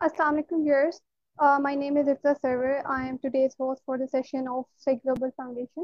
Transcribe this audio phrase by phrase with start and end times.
[0.00, 1.00] السلام علیکم yours
[1.60, 5.82] my name is Afza Sarwar I am today's host for the session of global foundation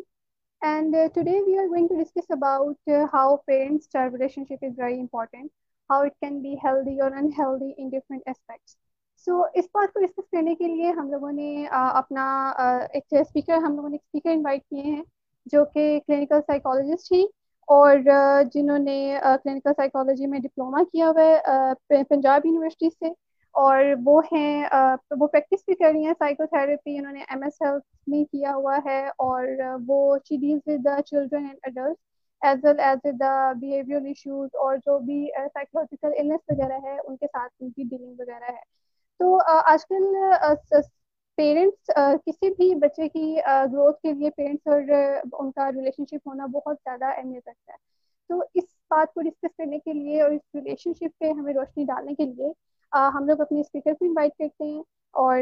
[0.63, 3.97] and today we are going to discuss about how parents
[4.45, 5.51] relationship is very important
[5.91, 8.77] how it can be healthy اور unhealthy in different aspects
[9.27, 12.27] so اس بات کو discuss کرنے کے لیے ہم لوگوں نے اپنا
[12.93, 15.03] ایک اسپیکر ہم لوگوں نے ایک اسپیکر انوائٹ کیے ہیں
[15.53, 17.25] جو کہ کلینکل سائیکالوجسٹ ہیں
[17.69, 17.99] اور
[18.53, 18.99] جنہوں نے
[19.45, 23.13] کلینکل سائیکالوجی میں ڈپلوما کیا ہوا ہے پنجاب یونیورسٹی سے
[23.57, 24.69] اور وہ ہیں
[25.11, 28.55] وہ پریکٹس بھی کر رہی ہیں سائیکو تھراپی انہوں نے ایم ایس ہیلتھ میں کیا
[28.55, 29.47] ہوا ہے اور
[29.87, 31.97] وہ she deals with the children and adult
[32.43, 37.17] as well as with the behaviour issues اور جو بھی سائیکولوجیکل النس وغیرہ ہے، ان
[37.17, 38.63] کے ساتھ ان کی ڈیلنگ وغیرہ ہے۔
[39.21, 40.05] تو آج کل
[41.39, 41.91] پیرنٹس
[42.27, 43.35] کسی بھی بچے کی
[43.73, 44.81] گروتھ کے لیے پیرنٹس اور
[45.35, 47.79] ان کا ریلیشن شپ ہونا بہت زیادہ اہمیت رکھتا ہے۔
[48.31, 51.85] تو اس بات کو ڈسکس کرنے کے لیے اور اس ریلیشن شپ پہ ہمیں روشنی
[51.85, 52.53] ڈالنے کے لیے
[52.93, 54.83] ہم لوگ اپنے اسپیکر کو انوائٹ کرتے ہیں
[55.15, 55.39] اور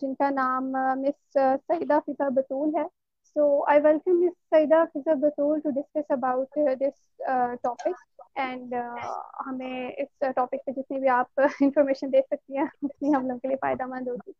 [0.00, 2.86] جن کا نام مس سعیدہ فضا بطول ہے۔
[3.36, 6.48] سو I welcome miss Saeeda Fiza بطول to discuss about
[6.80, 6.96] this
[7.62, 7.96] topic
[8.36, 8.74] and
[9.46, 13.48] ہمیں اس ٹاپک پہ جتنی بھی آپ انفارمیشن دے سکتی ہیں اتنی ہم لوگ کے
[13.48, 14.32] لیے فائدہ مند ہوگی۔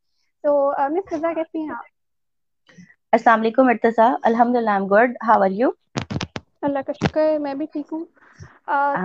[0.44, 0.52] تو
[0.90, 1.86] مس فضا کیسی ہیں آپ؟
[3.12, 5.70] السلام علیکم ارتضا الحمد للہ I'm good how are you
[6.62, 8.04] اللہ کا شکر میں بھی ٹھیک ہوں۔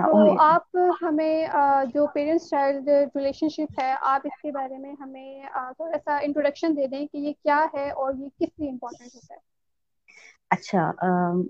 [0.04, 1.46] تو آپ ہمیں
[1.90, 6.76] جو پیرنٹس چائلڈ ریلیشن شپ ہے آپ اس کے بارے میں ہمیں تھوڑا سا انٹروڈکشن
[6.76, 9.40] دے دیں کہ یہ کیا ہے اور یہ کس لیے امپورٹنٹ ہوتا ہے۔
[10.50, 10.82] اچھا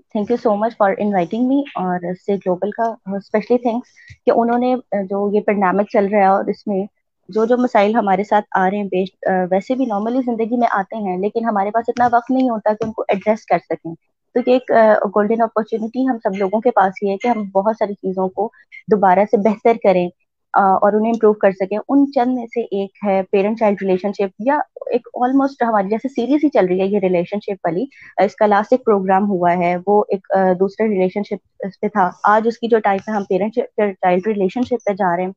[0.07, 2.85] thank you so much for inviting me اور سے گلوبل کا
[3.17, 4.73] اسپیشلی تھینکس کہ انہوں نے
[5.05, 6.83] جو یہ پیڈنامک چل رہا ہے اور اس میں
[7.29, 9.15] جو جو مسائل ہمارے ساتھ آ رہے ہیں بیسڈ
[9.51, 12.85] ویسے بھی نارملی زندگی میں آتے ہیں لیکن ہمارے پاس اتنا وقت نہیں ہوتا کہ
[12.85, 13.93] ان کو ایڈریس کر سکیں۔
[14.35, 14.71] تو یہ ایک
[15.15, 18.49] گولڈن اپرچونیٹی ہم سب لوگوں کے پاس ہی ہے کہ ہم بہت ساری چیزوں کو
[18.91, 20.07] دوبارہ سے بہتر کریں
[20.53, 24.41] اور انہیں امپروو کر سکیں۔ ان چند میں سے ایک ہے پیرنٹ چائلڈ ریلیشن شپ
[24.45, 24.57] یا
[24.91, 27.85] ایک آلموسٹ ہماری جیسے سیریز ہی چل رہی ہے یہ ریلیشن شپ والی۔
[28.23, 30.27] اس کا لاسٹ ایک پروگرام ہوا ہے، وہ ایک
[30.59, 31.47] دوسرے ریلیشن شپ
[31.81, 35.15] پہ تھا۔ آج اس کی جو ٹائپ ہے ہم پیرنٹ چائلڈ ریلیشن شپ پہ جا
[35.17, 35.31] رہے ہیں۔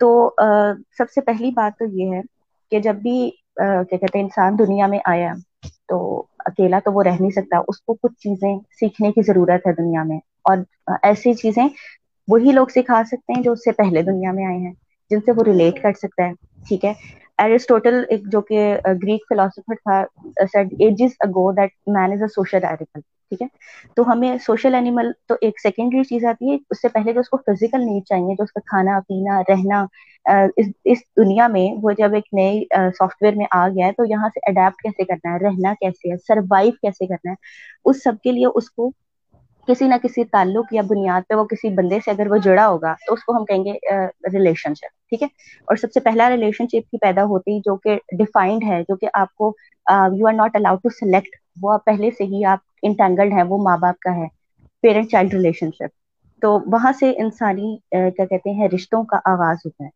[0.00, 0.08] تو
[0.98, 2.20] سب سے پہلی بات تو یہ ہے
[2.72, 3.18] کہ جب بھی
[3.56, 5.32] کیا کہتے ہیں، انسان دنیا میں آیا
[5.88, 5.98] تو
[6.48, 10.02] اکیلا تو وہ رہ نہیں سکتا، اس کو کچھ چیزیں سیکھنے کی ضرورت ہے دنیا
[10.02, 10.56] میں۔ اور
[11.02, 11.66] ایسی چیزیں
[12.28, 14.72] وہی لوگ سکھا سکتے ہیں جو اس سے پہلے دنیا میں آئے ہیں،
[15.10, 16.32] جن سے وہ ریلیٹ کر سکتا ہے،
[16.68, 16.92] ٹھیک ہے؟
[17.38, 20.00] ایرسٹوٹل ایک جو کہ uh, گریک فلاسفر تھا
[20.78, 23.46] ages ago that man is a social animal ٹھیک ہے؟
[23.96, 27.28] تو ہمیں سوشل اینیمل تو ایک سیکنڈری چیز آتی ہے، اس سے پہلے جو اس
[27.28, 29.84] کو فزیکل نیڈ چاہیے، جو اس کا کھانا، پینا، رہنا
[30.84, 32.64] اس دنیا میں وہ جب ایک نئی
[32.98, 36.10] سافٹ ویئر میں آ گیا ہے تو یہاں سے اڈیپٹ کیسے کرنا ہے؟ رہنا کیسے
[36.10, 37.34] ہے؟ سروائو کیسے کرنا ہے؟
[37.84, 38.90] اس سب کے لیے اس کو
[39.68, 42.94] کسی نہ کسی تعلق یا بنیاد پہ وہ کسی بندے سے اگر وہ جڑا ہوگا
[43.06, 43.72] تو اس کو ہم کہیں گے
[44.32, 45.28] ریلیشن شپ ٹھیک ہے؟
[45.68, 49.08] اور سب سے پہلا ریلیشن شپ کی پیدا ہوتی جو کہ ڈیفائنڈ ہے، جو کہ
[49.14, 49.52] آپ کو
[50.16, 53.76] you are not allowed to select وہ پہلے سے ہی آپ انٹینگلڈ ہیں، وہ ماں
[53.76, 54.26] باپ کا ہے
[54.84, 55.96] پیرنٹ چائلڈ ریلیشن شپ
[56.42, 59.90] تو وہاں سے انسانی کیا کہتے ہیں، رشتوں کا آغاز ہوتا ہے۔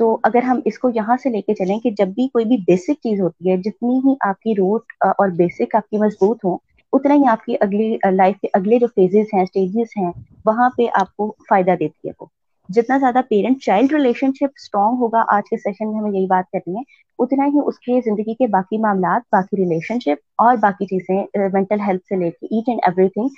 [0.00, 2.56] تو اگر ہم اس کو یہاں سے لے کے چلیں کہ جب بھی کوئی بھی
[2.66, 6.56] بیسک چیز ہوتی ہے، جتنی ہی آپ کی روٹ اور بیسک آپ کی مضبوط ہوں،
[6.92, 10.10] اتنا ہی آپ کی اگلی لائف کے اگلے جو فیزز ہیں اسٹیجز ہیں،
[10.44, 12.26] وہاں پہ آپ کو فائدہ دیتی ہے وہ۔
[12.68, 16.44] جتنا زیادہ parent child relationship strong ہوگا آج کے سیشن میں ہمیں یہی بات
[16.52, 16.82] کرنی ہے
[17.18, 21.48] اتنا ہی اس کے زندگی کے باقی معاملات، باقی ریلیشن شپ اور باقی چیزیں uh,
[21.52, 23.28] مینٹل ہیلتھ سے لے کے ایچ اینڈ ایوری تھنگ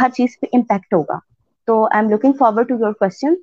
[0.00, 1.18] ہر چیز پہ امپیکٹ ہوگا۔
[1.66, 3.34] تو I am looking forward to your question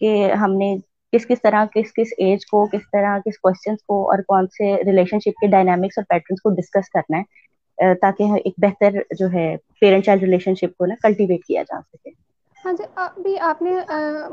[0.00, 0.76] کہ ہم نے
[1.12, 4.76] کس کس طرح، کس کس ایج کو، کس طرح، کس کوشچنس کو اور کون سے
[4.76, 9.32] ریلیشن شپ کے ڈائنامکس اور پیٹرنس کو ڈسکس کرنا ہے uh, تاکہ ایک بہتر جو
[9.32, 12.29] ہے پیرنٹ چائلڈ ریلیشن شپ کو نا کلٹیویٹ کیا جا سکے۔
[12.64, 13.70] ہاں جی ابھی آپ نے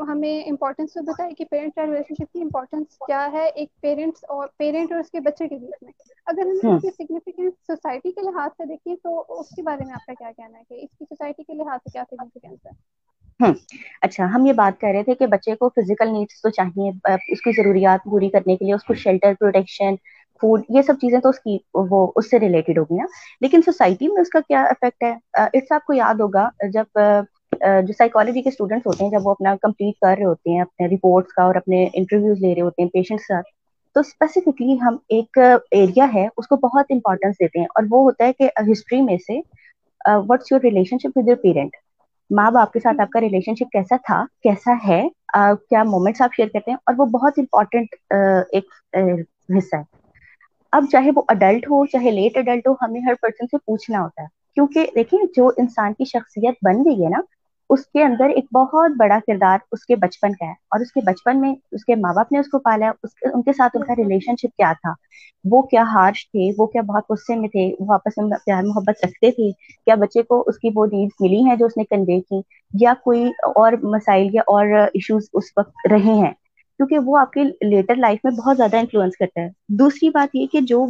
[0.08, 4.24] ہمیں امپورٹینس تو بتایا کہ پیرنٹ چائلڈ ریلیشن شپ کی امپورٹینس کیا ہے ایک پیرنٹس
[4.30, 5.92] اور پیرنٹ اور اس کے بچے کے بیچ میں۔
[6.28, 9.94] اگر ہم اس کی سگنیفیکینس سوسائٹی کے لحاظ سے دیکھیں تو اس کے بارے میں
[9.94, 12.72] آپ کا کیا کہنا ہے کہ اس کی سوسائٹی کے لحاظ سے کیا سگنیفیکینس ہے؟
[13.40, 13.54] ہوں
[14.02, 16.90] اچھا ہم یہ بات کر رہے تھے کہ بچے کو فزیکل نیڈس تو چاہیے
[17.30, 19.96] اس کی ضروریات پوری کرنے کے لیے اس کو شیلٹر پروٹیکشن
[20.42, 23.06] فوڈ یہ سب چیزیں تو اس کی وہ اس سے ریلیٹڈ ہوگی نا۔
[23.42, 27.00] لیکن سوسائٹی میں اس کا کیا افیکٹ ہے؟ اٹس آپ کو یاد ہوگا جب
[27.62, 30.88] جو سائیکالوجی کے اسٹوڈنٹس ہوتے ہیں، جب وہ اپنا کمپلیٹ کر رہے ہوتے ہیں، اپنے
[30.88, 33.40] رپورٹس کا اور اپنے انٹرویوز لے رہے ہوتے ہیں پیشنٹس کا
[33.96, 35.38] تو اسپیسیفکلی ہم ایک
[35.72, 39.18] ایریا ہے، اس کو بہت امپورٹینس دیتے ہیں اور وہ ہوتا ہے کہ ہسٹری میں
[39.18, 39.40] سے
[40.28, 40.60] what's your
[40.98, 41.76] relationship with your parent
[42.30, 45.02] ماں باپ کے ساتھ آپ کا ریلیشن شپ کیسا تھا؟ کیسا ہے؟
[45.70, 47.96] کیا مومنٹس آپ شیئر کرتے ہیں؟ اور وہ بہت امپورٹنٹ
[48.52, 48.66] ایک
[49.58, 49.82] حصہ ہے۔
[50.72, 54.22] اب چاہے وہ اڈلٹ ہو، چاہے لیٹ اڈلٹ ہو، ہمیں ہر پرسن سے پوچھنا ہوتا
[54.22, 57.22] ہے۔ کیونکہ دیکھیں، جو انسان کی شخصیت بن گئی ہے نا
[57.70, 61.02] اس کے اندر ایک بہت بڑا کردار اس کے بچپن کا ہے اور اس کے
[61.06, 63.84] بچپن میں اس کے ماں باپ نے اس کو پالا ہے ان کے ساتھ ان
[63.84, 64.94] کا ریلیشن شپ کیا تھا،
[65.46, 69.06] وہ کیا ہارش تھے، وہ کیا بہت غصے میں تھے، وہ آپس میں پیار محبت
[69.06, 72.20] رکھتے تھے، کیا بچے کو اس کی وہ نیڈس ملی ہیں جو اس نے کنوے
[72.22, 72.42] کی،
[72.74, 73.26] یا کوئی
[73.56, 76.34] اور مسائل یا اور ایشوز اس وقت رہے ہیں؟
[76.80, 80.46] کیونکہ وہ آپ کی لیٹر لائف میں بہت زیادہ انفلوئنس کرتا ہے۔ دوسری بات یہ
[80.48, 80.86] کہ جو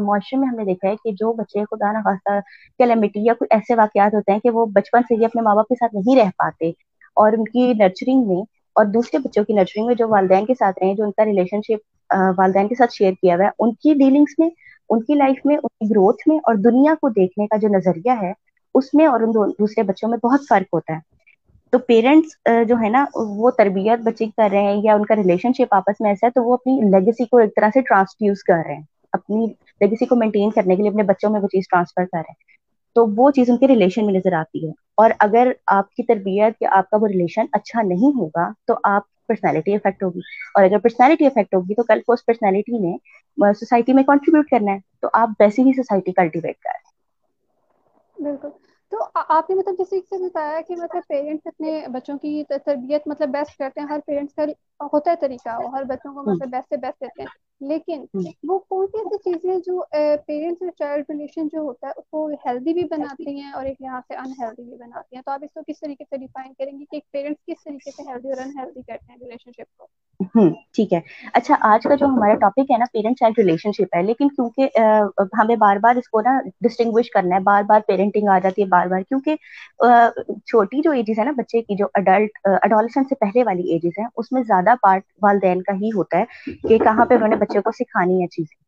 [0.00, 2.38] معاشرے میں ہم نے دیکھا ہے کہ جو بچے خدا نخواستہ
[2.78, 5.68] کیلمٹی یا کوئی ایسے واقعات ہوتے ہیں کہ وہ بچپن سے ہی اپنے ماں باپ
[5.68, 6.68] کے ساتھ نہیں رہ پاتے
[7.16, 8.42] اور ان کی نرچرنگ میں
[8.76, 11.60] اور دوسرے بچوں کی نرچرنگ میں جو والدین کے ساتھ رہے جو ان کا ریلیشن
[11.68, 14.48] شپ والدین کے ساتھ شیئر کیا ہوا ہے، ان کی ڈیلنگس میں،
[14.90, 18.12] ان کی لائف میں، ان کی گروتھ میں اور دنیا کو دیکھنے کا جو نظریہ
[18.22, 18.32] ہے،
[18.74, 21.09] اس میں اور ان دوسرے بچوں میں بہت فرق ہوتا ہے۔
[21.72, 22.28] تو پیرنٹس
[22.68, 26.00] جو ہے نا، وہ تربیت بچے کر رہے ہیں یا ان کا ریلیشن شپ آپس
[26.00, 28.82] میں ایسا ہے، تو وہ اپنی لیگیسی کو ایک طرح سے ٹرانسڈیوس کر رہے ہیں۔
[29.12, 29.46] اپنی
[29.80, 32.58] لیگیسی کو مینٹین کرنے کے لیے اپنے بچوں میں وہ چیز ٹرانسفر کر رہے ہیں۔
[32.96, 36.54] تو وہ چیز ان کے ریلیشن میں نظر آتی ہے۔ اور اگر آپ کی تربیت
[36.60, 40.20] یا آپ کا وہ ریلیشن اچھا نہیں ہوگا، تو آپ پرسنالٹی افیکٹ ہوگی۔
[40.54, 42.96] اور اگر پرسنالٹی افیکٹ ہوگی، تو کل کو اس پرسنالٹی نے
[43.52, 46.90] سوسائٹی میں کنٹریبیوٹ کرنا ہے۔ تو آپ ویسی ہی سوسائٹی کلٹیویٹ کر رہے ہیں۔
[48.24, 48.48] بالکل۔
[48.92, 52.32] تو آپ نے مطلب جیسے سے بتایا کہ مطلب پیرنٹس اپنے بچوں کی
[52.64, 54.44] تربیت مطلب بیسٹ کرتے ہیں ہر پیرنٹس کا
[54.86, 57.28] ہوتا ہے طریقہ ہر بچوں کو مطلب بیسٹ سے بیسٹ دیتے ہیں۔
[57.60, 58.04] لیکن
[58.44, 59.80] وہ کون سی ایسی چیزیں جو
[60.26, 63.80] پیرنٹس اور چائلڈ ریلیشن جو ہوتا ہے اس کو ہیلدی بھی بناتی ہیں اور ایک
[63.80, 66.72] یہاں سے انہیلدی بھی بناتی ہیں؟ تو آپ اس کو کس طریقے سے ڈیفائن کریں
[66.72, 69.86] گے کہ ایک پیرنٹس کس طریقے سے ہیلدی اور انہیلدی کرتے ہیں ریلیشن شپ کو
[70.74, 71.00] ٹھیک ہے۔
[71.34, 74.78] اچھا آج کا جو ہمارا ٹاپک ہے نا پیرنٹ چائلڈ ریلیشن شپ ہے لیکن کیونکہ
[75.34, 78.66] ہمیں بار بار اس کو نا ڈسٹنگوش کرنا ہے بار بار پیرنٹنگ آ جاتی ہے
[78.68, 79.36] بار بار کیونکہ
[80.46, 84.06] چھوٹی جو ایجز ہے نا بچے کی جو اڈلٹ اڈالسن سے پہلے والی ایجز ہیں
[84.14, 86.24] اس میں زیادہ پارٹ والدین کا ہی ہوتا ہے
[86.62, 88.58] کہ کہاں پہ انہوں نے بچے کو سکھانی ہے چیزیں۔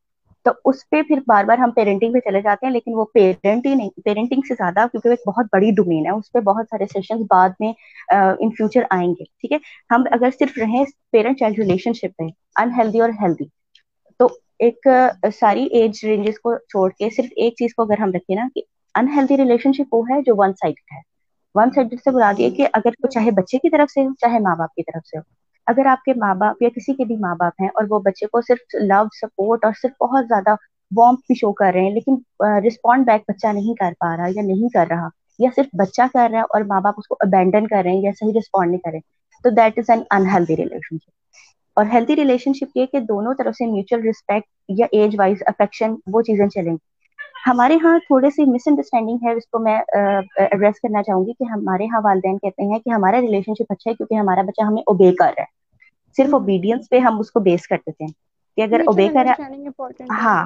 [0.47, 3.67] تو اس پہ پھر بار بار ہم پیرنٹنگ پہ چلے جاتے ہیں، لیکن وہ پیرنٹ
[3.67, 6.87] ہی نہیں پیرنٹنگ سے زیادہ کیونکہ ایک بہت بڑی ڈومین ہے، اس پہ بہت سارے
[6.93, 7.73] سیشن بعد میں
[8.11, 9.59] ان فیوچر آئیں گے، ٹھیک ہے؟
[9.91, 13.45] ہم اگر صرف رہیں پیرنٹ چائلڈ ریلیشن شپ میں انہیلدی اور ہیلدی
[14.21, 14.27] تو
[14.61, 14.87] ایک
[15.35, 18.63] ساری ایج رینجز کو چھوڑ کے صرف ایک چیز کو اگر ہم رکھیں نا، کہ
[18.95, 21.01] انہیلدی ریلیشن شپ وہ ہے جو ون سائڈ ہے۔
[21.55, 24.39] ون سائڈ سے بلا دیا کہ اگر وہ چاہے بچے کی طرف سے ہو، چاہے
[24.39, 25.23] ماں باپ کی طرف سے ہو۔
[25.67, 28.27] اگر آپ کے ماں باپ یا کسی کے بھی ماں باپ ہیں اور وہ بچے
[28.27, 30.55] کو صرف لو سپورٹ اور صرف بہت زیادہ
[30.91, 32.17] وارم بھی شو کر رہے ہیں لیکن
[32.67, 36.29] رسپونڈ بیک بچہ نہیں کر پا رہا یا نہیں کر رہا یا صرف بچہ کر
[36.31, 38.81] رہا ہے اور ماں باپ اس کو ابینڈن کر رہے ہیں یا صحیح رسپونڈ نہیں
[38.81, 39.11] کر رہے
[39.45, 40.57] تو that is an unhealthy
[40.97, 41.11] relationship
[41.77, 44.49] اور ہیلدی ریلیشن شپ یہ کہ دونوں طرف سے میوچل ریسپیکٹ
[44.79, 46.77] یا ایج وائز افیکشن وہ چیزیں چلیں گی
[47.43, 51.45] ہمارے ہاں تھوڑے سی مس انڈرسٹینڈنگ ہے اس کو میں ایڈریس کرنا چاہوں گی کہ
[51.47, 54.83] ہمارے ہاں والدین کہتے ہیں کہ ہمارا ریلیشن شپ اچھا ہے کیونکہ ہمارا بچہ ہمیں
[54.85, 55.61] اوبے کر رہا ہے۔
[56.17, 58.07] صرف اوبیڈینس پہ ہم اس کو بیس کرتے تھے
[58.59, 59.33] کہ اگر اوبے کرا
[60.17, 60.43] ہاں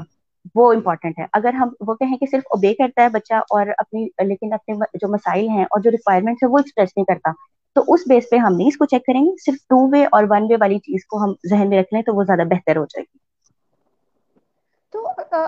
[0.55, 4.05] وہ امپورٹینٹ ہے۔ اگر ہم وہ کہیں کہ صرف اوبے کرتا ہے بچہ اور اپنی
[4.25, 7.33] لیکن اپنے جو مسائل ہیں اور جو ریکوائرمنٹس ہے وہ ایکسپریس نہیں کرتا
[7.77, 10.25] تو اس بیس پہ ہم نہیں اس کو چیک کریں گے۔ صرف ٹو وے اور
[10.31, 12.85] ون وے والی چیز کو ہم ذہن میں رکھ لیں تو وہ زیادہ بہتر ہو
[12.87, 13.19] جائے گی۔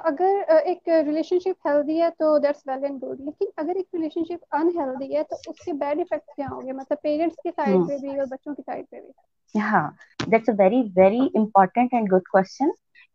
[0.04, 4.24] اگر ایک ریلیشن شپ ہیلدی ہے تو دیٹس ویل اینڈ گڈ لیکن اگر ایک ریلیشن
[4.26, 7.86] شپ انہیلدی ہے تو اس کے بیڈ افیکٹس کیا ہوں گے؟ مطلب پیرنٹس کی سائڈ
[7.86, 9.10] پہ بھی اور بچوں کی سائڈ پہ بھی؟
[9.54, 9.88] ہاں
[10.26, 12.70] that's a very very important and good question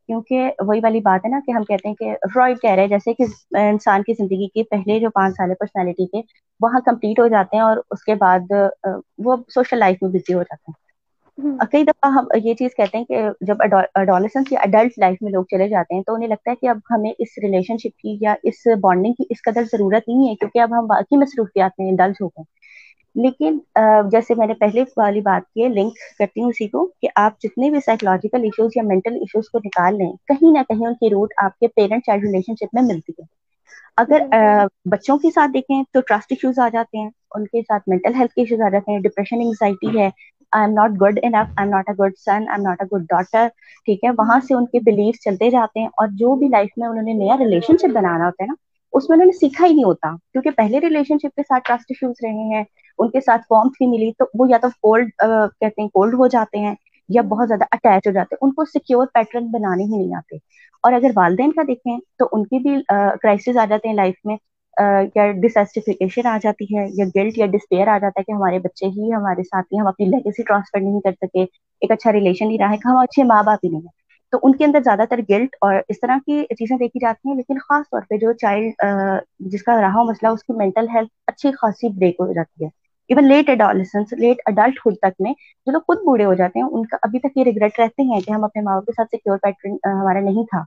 [0.10, 2.90] کیونکہ وہی والی بات ہے نا کہ ہم کہتے ہیں کہ فرائڈ کہہ رہے ہیں
[2.90, 3.24] جیسے کہ
[3.62, 6.22] انسان کی زندگی کے پہلے جو پانچ سال پرسنالٹی کے
[6.62, 8.52] وہاں کمپلیٹ ہو جاتے ہیں اور اس کے بعد
[9.20, 10.82] وہ سوشل لائف میں بزی ہو جاتے ہیں۔
[11.64, 13.62] کئی دفعہ ہم یہ چیز کہتے ہیں کہ جب
[13.96, 16.78] اڈالسنس یا اڈلٹ لائف میں لوگ چلے جاتے ہیں تو انہیں لگتا ہے کہ اب
[16.92, 20.60] ہمیں اس ریلیشن شپ کی یا اس بانڈنگ کی اس قدر ضرورت نہیں ہے کیونکہ
[20.60, 22.52] اب ہم باقی مصروفیات میں ڈلز ہو گئے
[23.16, 23.58] لیکن
[24.10, 27.40] جیسے میں نے پہلے والی بات کی ہے لنک کرتی ہوں اسی کو کہ آپ
[27.42, 31.10] جتنے بھی سائیکولوجیکل ایشوز یا مینٹل ایشوز کو نکال لیں کہیں نہ کہیں ان کی
[31.10, 33.26] روٹ آپ کے پیرنٹ چائلڈ ریلیشن شپ میں ملتی ہے۔
[33.98, 34.22] اگر
[34.92, 38.34] بچوں کے ساتھ دیکھیں تو ٹرسٹ ایشوز آ جاتے ہیں ان کے ساتھ مینٹل ہیلتھ
[38.34, 40.10] کے ایشوز آ جاتے ہیں ڈپریشن انگزائٹی ہے
[40.54, 42.96] I am not good enough I am not a good son I am not a
[42.96, 43.48] good daughter
[43.88, 46.88] ٹھیک ہے؟ وہاں سے ان کے بلیف چلتے جاتے ہیں اور جو بھی لائف میں
[46.88, 48.54] انہوں نے نیا ریلیشن شپ بنانا ہوتا ہے نا،
[48.94, 51.92] اس میں انہوں نے سیکھا ہی نہیں ہوتا۔ کیونکہ پہلے ریلیشن شپ کے ساتھ ٹرسٹ
[51.92, 52.64] ایشوز رہے ہیں،
[53.00, 56.28] ان کے ساتھ فارمس بھی ملی تو وہ یا تو کولڈ کہتے ہیں کولڈ ہو
[56.30, 56.74] جاتے ہیں
[57.10, 60.38] یا بہت زیادہ اٹیچ ہو جاتے ہیں۔ ان کو سیکیور پیٹرن بنانے ہی نہیں آتے۔
[60.84, 64.36] اور اگر والدین کا دیکھیں تو ان کی بھی کرائسس آ جاتے ہیں لائف میں۔
[65.16, 68.86] یا ڈسسٹیفکیشن آ جاتی ہے، یا گلٹ یا ڈسپیئر آ جاتا ہے کہ ہمارے بچے
[68.88, 71.44] ہی، ہمارے ساتھ ہی ہم اپنی لیگیسی ٹرانسفر نہیں کر سکے،
[71.82, 74.02] ایک اچھا ریلیشن نہیں رہا ہے کہ ہم اچھے ماں باپ ہی نہیں ہیں۔
[74.34, 77.36] تو ان کے اندر زیادہ تر گلٹ اور اس طرح کی چیزیں دیکھی جاتی ہیں،
[77.36, 78.84] لیکن خاص طور پہ جو چائلڈ
[79.52, 82.70] جس کا رہا مسئلہ، اس کی مینٹل ہیلتھ اچھی خاصی بریک ہو جاتی ہے۔
[83.10, 84.42] Even late adolescence late
[84.80, 87.44] adulthood تک میں جو لوگ خود بوڑھے ہو جاتے ہیں، ان کا ابھی تک یہ
[87.44, 90.64] ریگریٹ رہتے ہیں کہ ہم اپنے ماں باپ کے ساتھ سیکور پیٹرن ہمارا نہیں تھا۔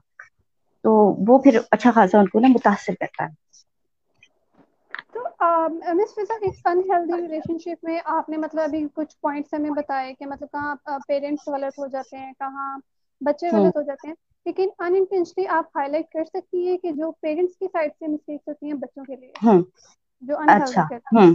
[0.85, 0.91] تو
[1.27, 3.45] وہ پھر اچھا خاصا ان کو نا متاثر کرتا ہے۔
[5.17, 5.23] تو
[5.95, 10.13] مس فضا ایک انہیلدی ریلیشن شپ میں آپ نے مطلب ابھی کچھ پوائنٹس ہمیں بتائے
[10.13, 10.75] کہ مطلب کہاں
[11.07, 12.77] پیرنٹس غلط ہو جاتے ہیں کہاں
[13.21, 16.91] بچے ہوں غلط ہو جاتے ہیں۔ لیکن انٹینشنلی آپ ہائی لائٹ کر سکتی ہیں کہ
[16.93, 19.61] جو پیرنٹس کی سائڈ سے مسٹیکس ہوتی ہیں بچوں کے لیے ہوں
[20.23, 20.81] جو اچھا۔
[21.13, 21.33] ہوں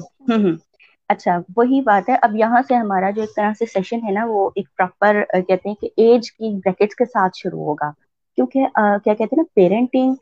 [1.11, 4.25] اچھا وہی بات ہے۔ اب یہاں سے ہمارا جو ایک طرح سے سیشن ہے نا
[4.27, 7.91] وہ ایک پراپر کہتے ہیں کہ ایج کی بریکٹس کے ساتھ شروع ہوگا۔
[8.39, 10.15] کیونکہ کیا کہتے ہیں نا parenting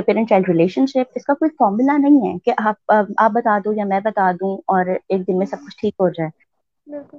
[0.00, 3.74] parent child relationship اس کا کوئی فارمولا نہیں ہے کہ آپ آپ بتا دوں
[3.74, 6.30] یا میں بتا دوں اور ایک دن میں سب کچھ ٹھیک ہو جائے۔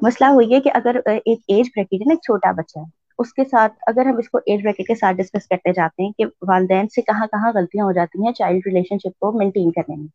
[0.02, 2.84] مسئلہ ہوئی ہے کہ اگر ایک ایج بریکٹ ہے نا ایک چھوٹا بچہ ہے
[3.20, 6.12] اس کے ساتھ اگر ہم اس کو ایج بریکٹ کے ساتھ ڈسکس کرتے جاتے ہیں
[6.18, 9.96] کہ والدین سے کہاں کہاں غلطیاں ہو جاتی ہیں چائلڈ ریلیشن شپ کو مینٹین کرنے
[9.96, 10.08] میں۔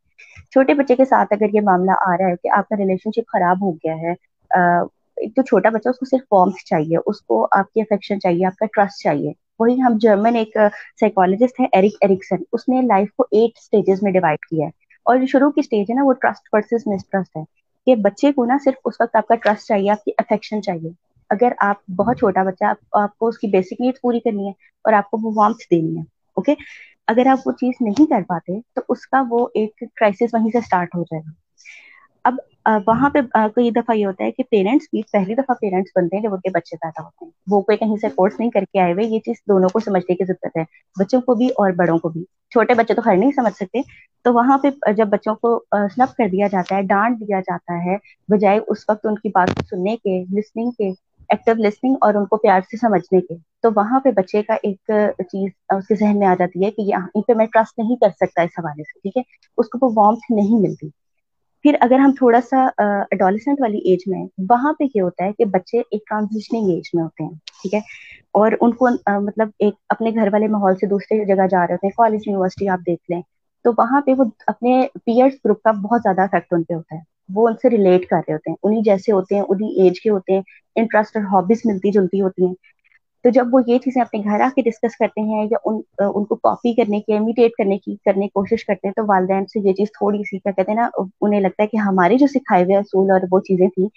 [0.52, 3.28] چھوٹے بچے کے ساتھ اگر یہ معاملہ آ رہا ہے کہ آپ کا ریلیشن شپ
[3.28, 4.12] خراب ہو گیا ہے
[5.16, 8.46] ایک تو چھوٹا بچہ اس کو صرف فارمس چاہیے اس کو آپ کی افیکشن چاہیے
[8.46, 10.56] آپ کا ٹرسٹ چاہیے۔ وہی ہم جرمن ایک
[11.00, 14.70] سائیکالوجسٹ ہے ایرک ایرکسن اس نے لائف کو ایٹ اسٹیجز میں ڈیوائڈ کیا ہے۔
[15.04, 17.42] اور جو شروع کی اسٹیج ہے نا، وہ ٹرسٹ ورسز مسٹرسٹ ہے۔
[17.86, 20.90] کہ بچے کو نا صرف اس وقت آپ کا ٹرسٹ چاہیے، آپ کی افیکشن چاہیے۔
[21.30, 24.52] اگر آپ بہت چھوٹا بچہ، آپ کو اس کی بیسک نیڈ پوری کرنی ہے
[24.84, 26.54] اور آپ کو وہ وارمس دینی ہے اوکے
[27.06, 30.58] اگر آپ وہ چیز نہیں کر پاتے، تو اس کا وہ ایک کرائسس وہیں سے
[30.58, 31.30] اسٹارٹ ہو جائے گا۔
[32.24, 32.34] اب
[32.86, 33.18] وہاں پہ
[33.56, 36.40] کئی دفعہ یہ ہوتا ہے کہ پیرنٹس بھی، پہلی دفعہ پیرنٹس بنتے ہیں جب ان
[36.40, 39.04] کے بچے پیدا ہوتے ہیں۔ وہ کوئی کہیں سے کورس نہیں کر کے آئے ہوئے،
[39.04, 40.64] یہ چیز دونوں کو سمجھنے کی ضرورت ہے۔
[41.00, 43.80] بچوں کو بھی اور بڑوں کو بھی۔ چھوٹے بچے تو خیر نہیں سمجھ سکتے۔
[44.24, 47.96] تو وہاں پہ جب بچوں کو سنب کر دیا جاتا ہے، ڈانٹ دیا جاتا ہے،
[48.28, 50.88] بجائے اس وقت ان کی بات سننے کے لسننگ کے
[51.28, 54.90] ایکٹیو لسننگ اور ان کو پیار سے سمجھنے کے۔ تو وہاں پہ بچے کا ایک
[55.18, 56.82] چیز اس کے ذہن میں آ جاتی ہے کہ
[57.14, 59.22] ان پہ میں ٹرسٹ نہیں کر سکتا اس حوالے سے، ٹھیک ہے؟
[59.58, 60.88] اس کو وہ وارمتھ نہیں ملتی۔
[61.64, 62.64] پھر اگر ہم تھوڑا سا
[63.10, 67.02] اڈالسنٹ والی ایج میں وہاں پہ کیا ہوتا ہے کہ بچے ایک ٹرانزیشننگ ایج میں
[67.02, 67.30] ہوتے ہیں،
[67.62, 67.80] ٹھیک ہے؟
[68.34, 68.88] اور ان کو
[69.20, 72.68] مطلب ایک اپنے گھر والے ماحول سے دوسرے جگہ جا رہے ہوتے ہیں کالج یونیورسٹی
[72.68, 73.20] آپ دیکھ لیں،
[73.64, 74.72] تو وہاں پہ وہ اپنے
[75.04, 78.16] پیئرس گروپ کا بہت زیادہ افیکٹ ان پہ ہوتا ہے۔ وہ ان سے ریلیٹ کر
[78.18, 80.42] رہے ہوتے ہیں انہیں جیسے ہوتے ہیں انہیں ایج کے ہوتے ہیں
[80.76, 82.54] انٹرسٹ اور ہابیز ملتی جلتی ہوتی ہیں۔
[83.24, 86.24] تو جب وہ یہ چیزیں اپنے گھر آ کے ڈسکس کرتے ہیں یا ان ان
[86.24, 89.60] کو کاپی کرنے کی امیٹیٹ کرنے کی کرنے کی کوشش کرتے ہیں، تو والدین سے
[89.68, 90.88] یہ چیز تھوڑی سی، کیا کہتے ہیں نا،
[91.20, 93.88] انہیں لگتا ہے کہ ہمارے جو سکھائے ہوئے اصول اور وہ چیزیں تھیں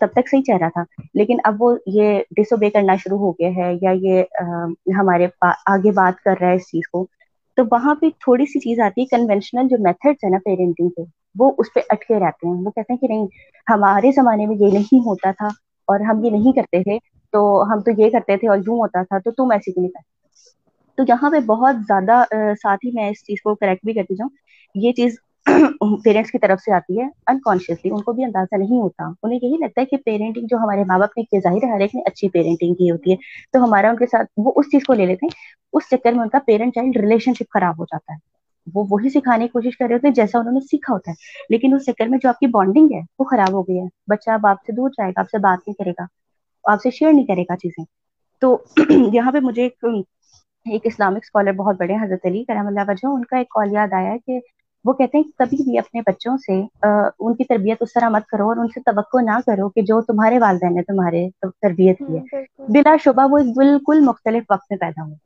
[0.00, 0.82] تب تک صحیح چل رہا تھا۔
[1.14, 5.90] لیکن اب وہ یہ ڈس اوبے کرنا شروع ہو گیا ہے یا یہ ہمارے آگے
[5.92, 7.04] بات کر رہا ہے اس چیز کو،
[7.56, 11.04] تو وہاں پہ تھوڑی سی چیز آتی ہے کنوینشنل جو میتھڈس ہے نا پیرنٹنگ کے،
[11.38, 13.26] وہ اس پہ اٹکے رہتے ہیں۔ وہ کہتے ہیں کہ نہیں،
[13.66, 15.48] ہمارے زمانے میں یہ نہیں ہوتا تھا
[15.88, 16.98] اور ہم یہ نہیں کرتے تھے
[17.32, 19.92] تو ہم تو یہ کرتے تھے اور یوں ہوتا تھا، تو تم ایسی کیوں نہیں
[19.92, 20.08] کرتے؟
[20.98, 22.22] تو یہاں پہ بہت زیادہ
[22.62, 24.30] ساتھ ہی میں اس چیز کو کریکٹ بھی کرتی جاؤں،
[24.74, 25.16] یہ چیز
[26.04, 29.56] پیرنٹس کی طرف سے آتی ہے انکانشیسلی ان کو بھی اندازہ نہیں ہوتا۔ انہیں یہی
[29.56, 32.02] لگتا ہے کہ پیرنٹنگ جو ہمارے ماں باپ نے کی ظاہر ہے، ہر ایک نے
[32.06, 33.16] اچھی پیرنٹنگ کی ہوتی ہے۔
[33.52, 35.38] تو ہمارا ان کے ساتھ وہ اس چیز کو لے لیتے ہیں،
[35.72, 38.18] اس چکر میں ان کا پیرنٹ چائلڈ ریلیشن شپ خراب ہو جاتا ہے۔
[38.74, 41.14] وہ وہی سکھانے کی کوشش کر رہے ہوتے ہیں جیسا انہوں نے سیکھا ہوتا ہے۔
[41.50, 44.30] لیکن اس چکر میں جو آپ کی بانڈنگ ہے وہ خراب ہو گئی ہے۔ بچہ
[44.30, 46.04] اب آپ سے دور جائے گا، آپ سے بات نہیں کرے گا۔
[46.64, 47.84] آپ سے شیئر نہیں کرے گا چیزیں۔
[48.42, 48.56] تو
[49.14, 49.84] یہاں پہ مجھے ایک
[50.66, 53.92] ایک اسلامک اسکالر بہت بڑے حضرت علی کرم اللہ وجہ ان کا ایک کال یاد
[53.92, 54.38] آیا ہے کہ
[54.84, 58.48] وہ کہتے ہیں کبھی بھی اپنے بچوں سے ان کی تربیت اس طرح مت کرو
[58.48, 62.20] اور ان سے توقع نہ کرو کہ جو تمہارے والدین نے تمہارے تربیت کی ہے۔
[62.30, 65.16] بالکل۔ بلا شبہ وہ بالکل مختلف وقت میں پیدا ہوئے۔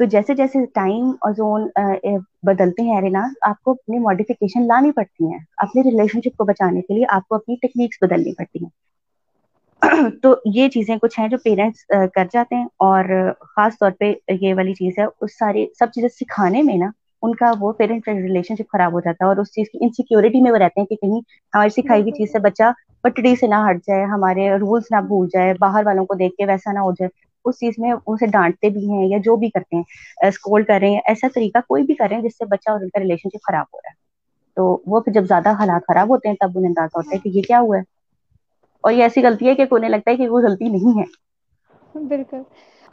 [0.00, 1.68] تو جیسے جیسے ٹائم اور زون
[2.42, 6.80] بدلتے ہیں رینا آپ کو اپنی ماڈیفکیشن لانی پڑتی ہیں۔ اپنے ریلیشن شپ کو بچانے
[6.80, 8.70] کے لیے آپ کو اپنی ٹیکنیکس بدلنی پڑتی ہیں۔
[10.22, 13.04] تو یہ چیزیں کچھ ہیں جو پیرنٹس کر جاتے ہیں اور
[13.46, 16.90] خاص طور پہ یہ والی چیز ہے، اس ساری، سب چیزیں سکھانے میں نا،
[17.22, 20.40] ان کا وہ پیرنٹ ریلیشن شپ خراب ہو جاتا ہے اور اس چیز کی انسیکیورٹی
[20.40, 21.18] میں وہ رہتے ہیں کہ کہیں
[21.52, 22.72] ہماری سکھائی ہوئی چیز سے بچہ
[23.04, 26.46] پٹڑی سے نہ ہٹ جائے، ہمارے رولس نہ بھول جائے، باہر والوں کو دیکھ کے
[26.46, 27.08] ویسا نہ ہو جائے۔
[27.44, 29.82] اس چیز میں اسے ڈانٹتے بھی ہیں یا جو بھی کرتے ہیں
[30.28, 32.80] اسکول کر رہے ہیں، ایسا طریقہ کوئی بھی کر رہے ہیں جس سے بچہ اور
[32.80, 33.94] ان کا ریلیشن شپ خراب ہو رہا ہے۔
[34.56, 37.28] تو وہ پھر جب زیادہ حالات خراب ہوتے ہیں، تب انہیں اندازہ ہوتا ہے کہ
[37.28, 37.95] یہ کیا ہوا ہے۔
[38.86, 41.04] اور یہ ایسی غلطی ہے کہ انہیں لگتا ہے کہ وہ غلطی نہیں ہے۔
[42.02, 42.42] بالکل۔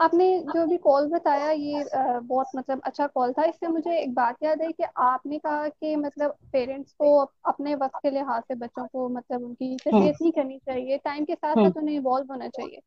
[0.00, 1.84] آپ نے جو بھی کال بتایا یہ
[2.26, 5.38] بہت مطلب اچھا کال تھا۔ اس سے مجھے ایک بات یاد ہے کہ آپ نے
[5.38, 7.10] کہا کہ مطلب پیرنٹس کو
[7.44, 11.24] اپنے وقت کے لحاظ سے بچوں کو مطلب ان کی تربیت نہیں کرنی چاہیے۔ ٹائم
[11.24, 12.78] کے ساتھ ہوں ساتھ انہیں انوالو ہونا چاہیے۔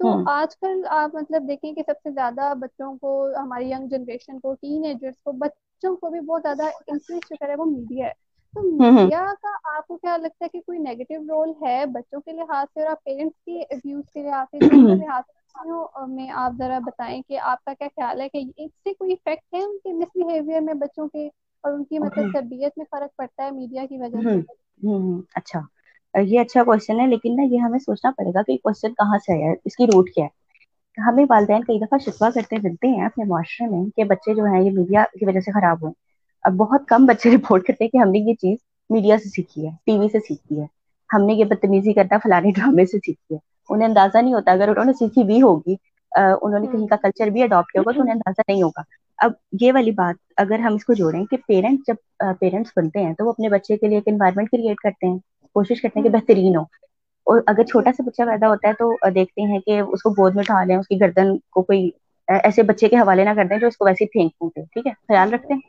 [0.00, 3.88] تو ہوں آج کل آپ مطلب دیکھیں کہ سب سے زیادہ بچوں کو ہماری ینگ
[3.88, 8.06] جنریشن کو ٹین ایجرس کو بچوں کو بھی بہت زیادہ انفلوئنس جو کرے وہ میڈیا
[8.06, 8.12] ہے۔
[8.54, 12.32] تو میڈیا کا آپ کو کیا لگتا ہے کہ کوئی نیگیٹو رول ہے بچوں کے
[12.32, 14.58] لحاظ سے اور پیرنٹس کے ویوز کے لحاظ سے
[15.04, 15.22] لحاظ
[16.08, 19.54] میں آپ ذرا بتائیں کہ آپ کا کیا خیال ہے کہ اس سے کوئی افیکٹ
[19.54, 21.26] ہے ان کے مس بہیویئر میں بچوں کے
[21.64, 24.40] اور ان کی مطلب تربیت میں فرق پڑتا ہے میڈیا کی وجہ سے؟
[25.34, 25.60] اچھا۔
[26.14, 29.32] یہ اچھا کوشچن ہے لیکن نا یہ ہمیں سوچنا پڑے گا کہ کوشچن کہاں سے
[29.32, 30.40] آیا ہے؟ اس کی روٹ کیا ہے؟
[30.98, 34.62] ہمیں والدین کئی دفعہ شکوا کرتے ملتے ہیں اپنے معاشرے میں کہ بچے جو ہے
[34.62, 35.92] یہ میڈیا کی وجہ سے خراب ہوئے
[36.44, 38.56] اب بہت کم بچے رپورٹ کرتے ہیں کہ ہم نے یہ چیز
[38.90, 40.66] میڈیا سے سیکھی ہے ٹی وی سے سیکھی ہے۔
[41.10, 44.68] ہم نے یہ بدتمیزی کرنا فلانے ڈرامے سے سیکھی ہے۔ انہیں اندازہ نہیں ہوتا، اگر
[44.68, 45.74] انہوں نے سیکھی بھی ہوگی
[46.12, 48.82] انہوں نے کہیں کا کلچر بھی اڈاپٹ کیا ہوگا تو انہیں اندازہ نہیں ہوگا۔
[49.18, 51.94] اب یہ والی بات، اگر ہم اس کو جوڑیں کہ پیرنٹس جب
[52.40, 55.18] پیرنٹس بنتے ہیں تو وہ اپنے بچے کے لیے ایک انوائرمنٹ کریٹ کرتے ہیں،
[55.56, 56.62] کوشش کرتے ہیں کہ بہترین ہو۔
[57.26, 60.34] اور اگر چھوٹا سا بچہ پیدا ہوتا ہے تو دیکھتے ہیں کہ اس کو گود
[60.34, 61.88] میں اٹھا لیں، اس کی گردن کو کوئی
[62.28, 64.92] ایسے بچے کے حوالے نہ کر دیں جو اس کو ویسے پھینک پھونکے ٹھیک ہے؟
[65.08, 65.60] خیال رکھتے ہیں؟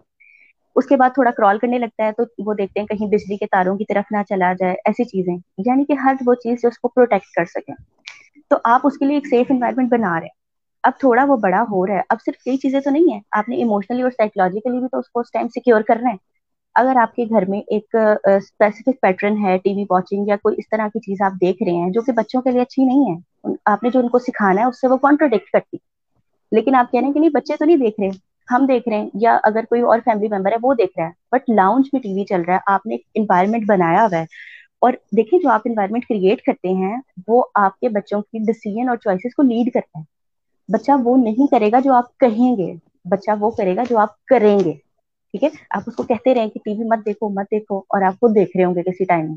[0.75, 3.45] اس کے بعد تھوڑا کرال کرنے لگتا ہے تو وہ دیکھتے ہیں کہیں بجلی کے
[3.45, 6.79] تاروں کی طرف نہ چلا جائے، ایسی چیزیں۔ یعنی کہ ہر وہ چیز جو اس
[6.79, 7.75] کو پروٹیکٹ کر سکیں۔
[8.49, 10.41] تو آپ اس کے لیے ایک سیف انوائرمنٹ بنا رہے ہیں۔
[10.83, 13.49] اب تھوڑا وہ بڑا ہو رہا ہے۔ اب صرف کئی چیزیں تو نہیں ہے آپ
[13.49, 16.15] نے ایموشنلی اور سائیکولوجیکلی بھی تو اس کو اس ٹائم سیکیور کرنا ہے۔
[16.75, 20.69] اگر آپ کے گھر میں ایک اسپیسیفک پیٹرن ہے، ٹی وی واچنگ یا کوئی اس
[20.69, 23.17] طرح کی چیز آپ دیکھ رہے ہیں جو کہ بچوں کے لیے اچھی نہیں ہے۔
[23.65, 25.77] آپ نے جو ان کو سکھانا ہے، اس سے وہ کانٹروڈکٹ کرتی۔
[26.51, 28.97] لیکن آپ کہہ رہے ہیں کہ نہیں، بچے تو نہیں دیکھ رہے۔ ہم دیکھ رہے
[28.97, 32.01] ہیں، یا اگر کوئی اور فیملی ممبر ہے، وہ دیکھ رہا ہے۔ بٹ لاؤنج میں
[32.01, 34.25] ٹی وی چل رہا ہے، آپ نے ایک انوائرمنٹ بنایا ہوا ہے۔
[34.81, 38.97] اور دیکھیں، جو آپ انوائرمنٹ کریٹ کرتے ہیں، وہ آپ کے بچوں کی ڈیسیزن اور
[38.97, 40.03] چوائسیز کو لیڈ کرتا ہے۔
[40.67, 42.73] بچہ وہ نہیں کرے گا جو آپ کہیں گے۔
[43.05, 44.73] بچہ وہ کرے گا جو آپ کریں گے۔
[45.31, 48.01] ٹھیک ہے؟ آپ اس کو کہتے رہے کہ ٹی وی مت دیکھو مت دیکھو، اور
[48.01, 49.35] آپ خود دیکھ رہے ہوں گے کسی ٹائم میں۔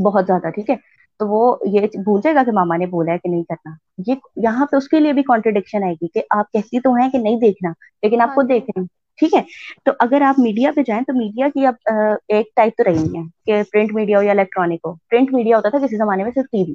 [0.00, 0.76] بہت زیادہ، ٹھیک ہے؟
[1.20, 3.74] تو وہ یہ بھول جائے گا کہ ماما نے بولا ہے کہ نہیں کرنا۔
[4.06, 7.10] یہ یہاں پہ اس کے لیے بھی کانٹروڈکشن آئے گی کہ آپ کہتی تو ہیں
[7.10, 7.70] کہ نہیں دیکھنا
[8.02, 8.86] لیکن آپ خود دیکھ رہے ہیں
[9.18, 9.40] ٹھیک ہے؟
[9.84, 11.88] تو اگر آپ میڈیا پہ جائیں تو میڈیا کی اب
[12.28, 15.68] ایک ٹائپ تو رہی ہے کہ پرنٹ میڈیا ہو یا الیکٹرانک ہو۔ پرنٹ میڈیا ہوتا
[15.68, 16.74] تھا کسی زمانے میں صرف ٹی وی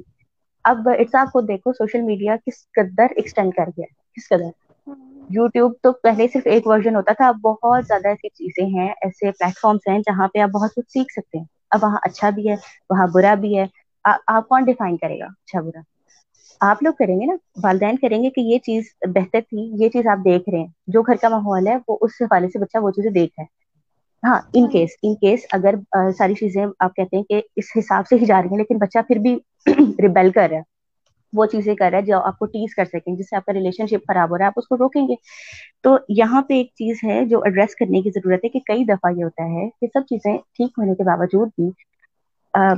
[0.64, 3.86] اب اٹس آپ کو دیکھو سوشل میڈیا کس قدر ایکسٹینڈ کر گیا
[4.16, 4.50] کس قدر۔
[5.30, 9.30] یوٹیوب تو پہلے صرف ایک ورژن ہوتا تھا اب بہت زیادہ ایسی چیزیں ہیں ایسے
[9.30, 12.48] پلیٹ فارمس ہیں جہاں پہ آپ بہت کچھ سیکھ سکتے ہیں۔ اب وہاں اچھا بھی
[12.50, 12.54] ہے
[12.90, 13.64] وہاں برا بھی ہے۔
[14.04, 15.80] آپ کون ڈیفائن کرے گا اچھا برا
[16.60, 18.84] آپ لوگ کریں گے نا؟ والدین کریں گے کہ یہ چیز
[19.14, 22.20] بہتر تھی یہ چیز آپ دیکھ رہے ہیں۔ جو گھر کا ماحول ہے وہ اس
[22.22, 23.44] حوالے سے بچہ وہ چیزیں دیکھ ہے۔
[24.22, 25.74] ہاں ان کیس ان کیس اگر
[26.18, 28.98] ساری چیزیں آپ کہتے ہیں کہ اس حساب سے ہی جا رہی ہیں لیکن بچہ
[29.08, 29.36] پھر بھی
[30.00, 30.72] ریبیل کر رہا ہے۔
[31.32, 33.52] وہ چیزیں کر رہا ہے جو آپ کو ٹیز کر سکیں جس سے آپ کا
[33.52, 35.14] ریلیشن شپ خراب ہو رہا ہے آپ اس کو روکیں گے۔
[35.84, 39.10] تو یہاں پہ ایک چیز ہے جو ایڈریس کرنے کی ضرورت ہے کہ کئی دفعہ
[39.10, 41.70] یہ ہوتا ہے کہ سب چیزیں ٹھیک ہونے کے باوجود بھی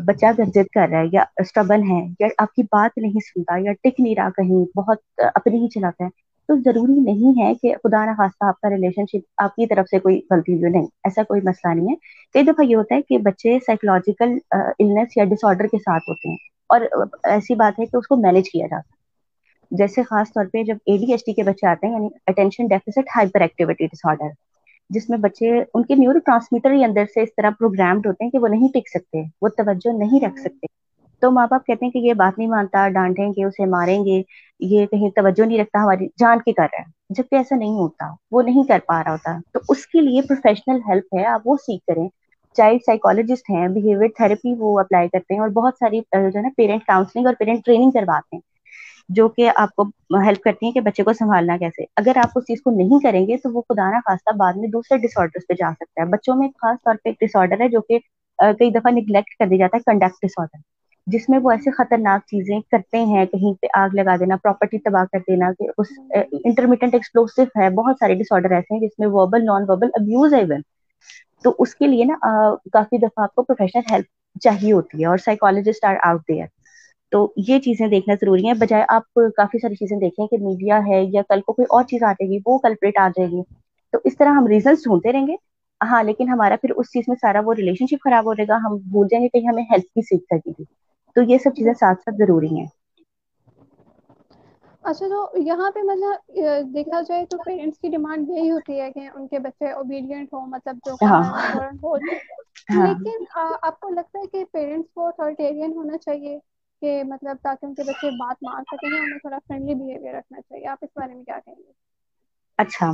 [0.07, 3.73] بچہ گرجت کر رہا ہے یا اسٹبن ہے یا آپ کی بات نہیں سنتا یا
[3.83, 4.99] ٹک نہیں رہا کہیں، بہت
[5.35, 6.09] اپنی ہی چلاتا ہے،
[6.49, 9.99] تو ضروری نہیں ہے کہ خدا نخواستہ آپ کا ریلیشن شپ آپ کی طرف سے
[9.99, 11.95] کوئی غلطی ہوئی نہیں، ایسا کوئی مسئلہ نہیں ہے۔
[12.35, 16.29] کئی دفعہ یہ ہوتا ہے کہ بچے سائیکولوجیکل النس یا ڈس آرڈر کے ساتھ ہوتے
[16.29, 16.37] ہیں
[16.71, 16.81] اور
[17.31, 18.95] ایسی بات ہے کہ اس کو مینج کیا جاتا ہے۔
[19.71, 22.67] جیسے خاص طور پہ جب اے ڈی ایچ ڈی کے بچے آتے ہیں یعنی اٹینشن
[22.67, 24.29] ڈیفیسٹ ہائپر ایکٹیویٹی ڈس آرڈر
[24.91, 28.31] جس میں بچے، ان کے نیورو ٹرانسمیٹر ہی اندر سے اس طرح پروگرامڈ ہوتے ہیں
[28.31, 30.67] کہ وہ نہیں ٹک سکتے، وہ توجہ نہیں رکھ سکتے۔
[31.21, 34.23] تو ماں باپ کہتے ہیں کہ یہ بات نہیں مانتا، ڈانٹیں گے، اسے ماریں گے،
[34.61, 38.05] یہ کہیں توجہ نہیں رکھتا، ہماری جان کے کر رہا ہے۔ جبکہ ایسا نہیں ہوتا،
[38.31, 41.57] وہ نہیں کر پا رہا ہوتا۔ تو اس کے لیے پروفیشنل ہیلپ ہے، آپ وہ
[41.57, 42.09] سیکھ کریں۔
[42.57, 46.49] چائلڈ سائیکولوجسٹ ہیں بہیویئر تھراپی وہ اپلائی کرتے ہیں اور بہت ساری جو ہے نا
[46.57, 48.56] پیرنٹ کاؤنسلنگ اور پیرنٹ ٹریننگ کرواتے ہیں۔
[49.09, 49.83] جو کہ آپ کو
[50.21, 53.27] ہیلپ کرتی ہیں کہ بچے کو سنبھالنا کیسے۔ اگر آپ اس چیز کو نہیں کریں
[53.27, 56.07] گے تو وہ خدا نا خاصہ بعد میں دوسرے ڈس آرڈر پہ جا سکتا ہے۔
[56.11, 57.99] بچوں میں خاص طور پہ ایک ڈس آرڈر ہے جو کہ
[58.39, 60.59] کئی دفعہ نگلیکٹ کر دیا جاتا ہے کنڈکٹ ڈس آرڈر
[61.07, 65.05] جس میں وہ ایسے خطرناک چیزیں کرتے ہیں، کہیں پہ آگ لگا دینا پراپرٹی تباہ
[65.13, 65.93] کر دینا کہ اس
[66.45, 70.35] انٹرمیڈنٹ ایکسپلوسو ہے، بہت سارے ڈس آرڈر ایسے ہیں جس میں وربل نان وربل ابیوز
[70.35, 70.61] ہے ایون
[71.45, 72.15] تو اس کے لیے نا
[72.73, 74.07] کافی دفعہ آپ کو پروفیشنل ہیلپ
[74.41, 76.47] چاہیے ہوتی ہے اور سائیکولوجسٹ آر آؤٹ دیئر
[77.13, 79.03] تو یہ چیزیں دیکھنا ضروری ہے بجائے آپ
[79.37, 82.31] کافی ساری چیزیں دیکھیں کہ میڈیا ہے یا کل کو کوئی اور چیز آ جائے
[82.31, 83.43] گی وہ کلپریٹ آ جائے گی۔
[83.93, 85.35] تو اس طرح ہم ریزنس ڈھونڈتے رہیں گے۔
[85.81, 88.57] ہاں لیکن ہمارا پھر اس چیز میں سارا وہ ریلیشن شپ خراب ہو جائے گا
[88.61, 90.65] ہم بھول جائیں گے کہ ہمیں ہیلپ کی سیکھ سکے گی
[91.17, 92.67] تو یہ سب چیزیں ساتھ ساتھ ضروری ہیں۔
[94.85, 96.37] اچھا تو یہاں پہ مطلب
[96.75, 100.47] دیکھا جائے تو پیرنٹس کی ڈیمانڈ یہی ہوتی ہے کہ ان کے بچے اوبیڈینٹ ہوں
[100.49, 101.23] مطلب جو ہاں۔
[102.71, 106.39] ہاں۔ لیکن آپ کو لگتا ہے کہ پیرنٹس کو اتھارٹیرین ہونا چاہیے؟
[106.83, 110.41] کہ مطلب تاکہ ان کے بچے بات مان سکیں یا انہیں تھوڑا فرینڈلی بہیویئر رکھنا
[110.41, 111.73] چاہیے۔ آپ اس بارے میں کیا کہیں گے؟
[112.59, 112.93] اچھا۔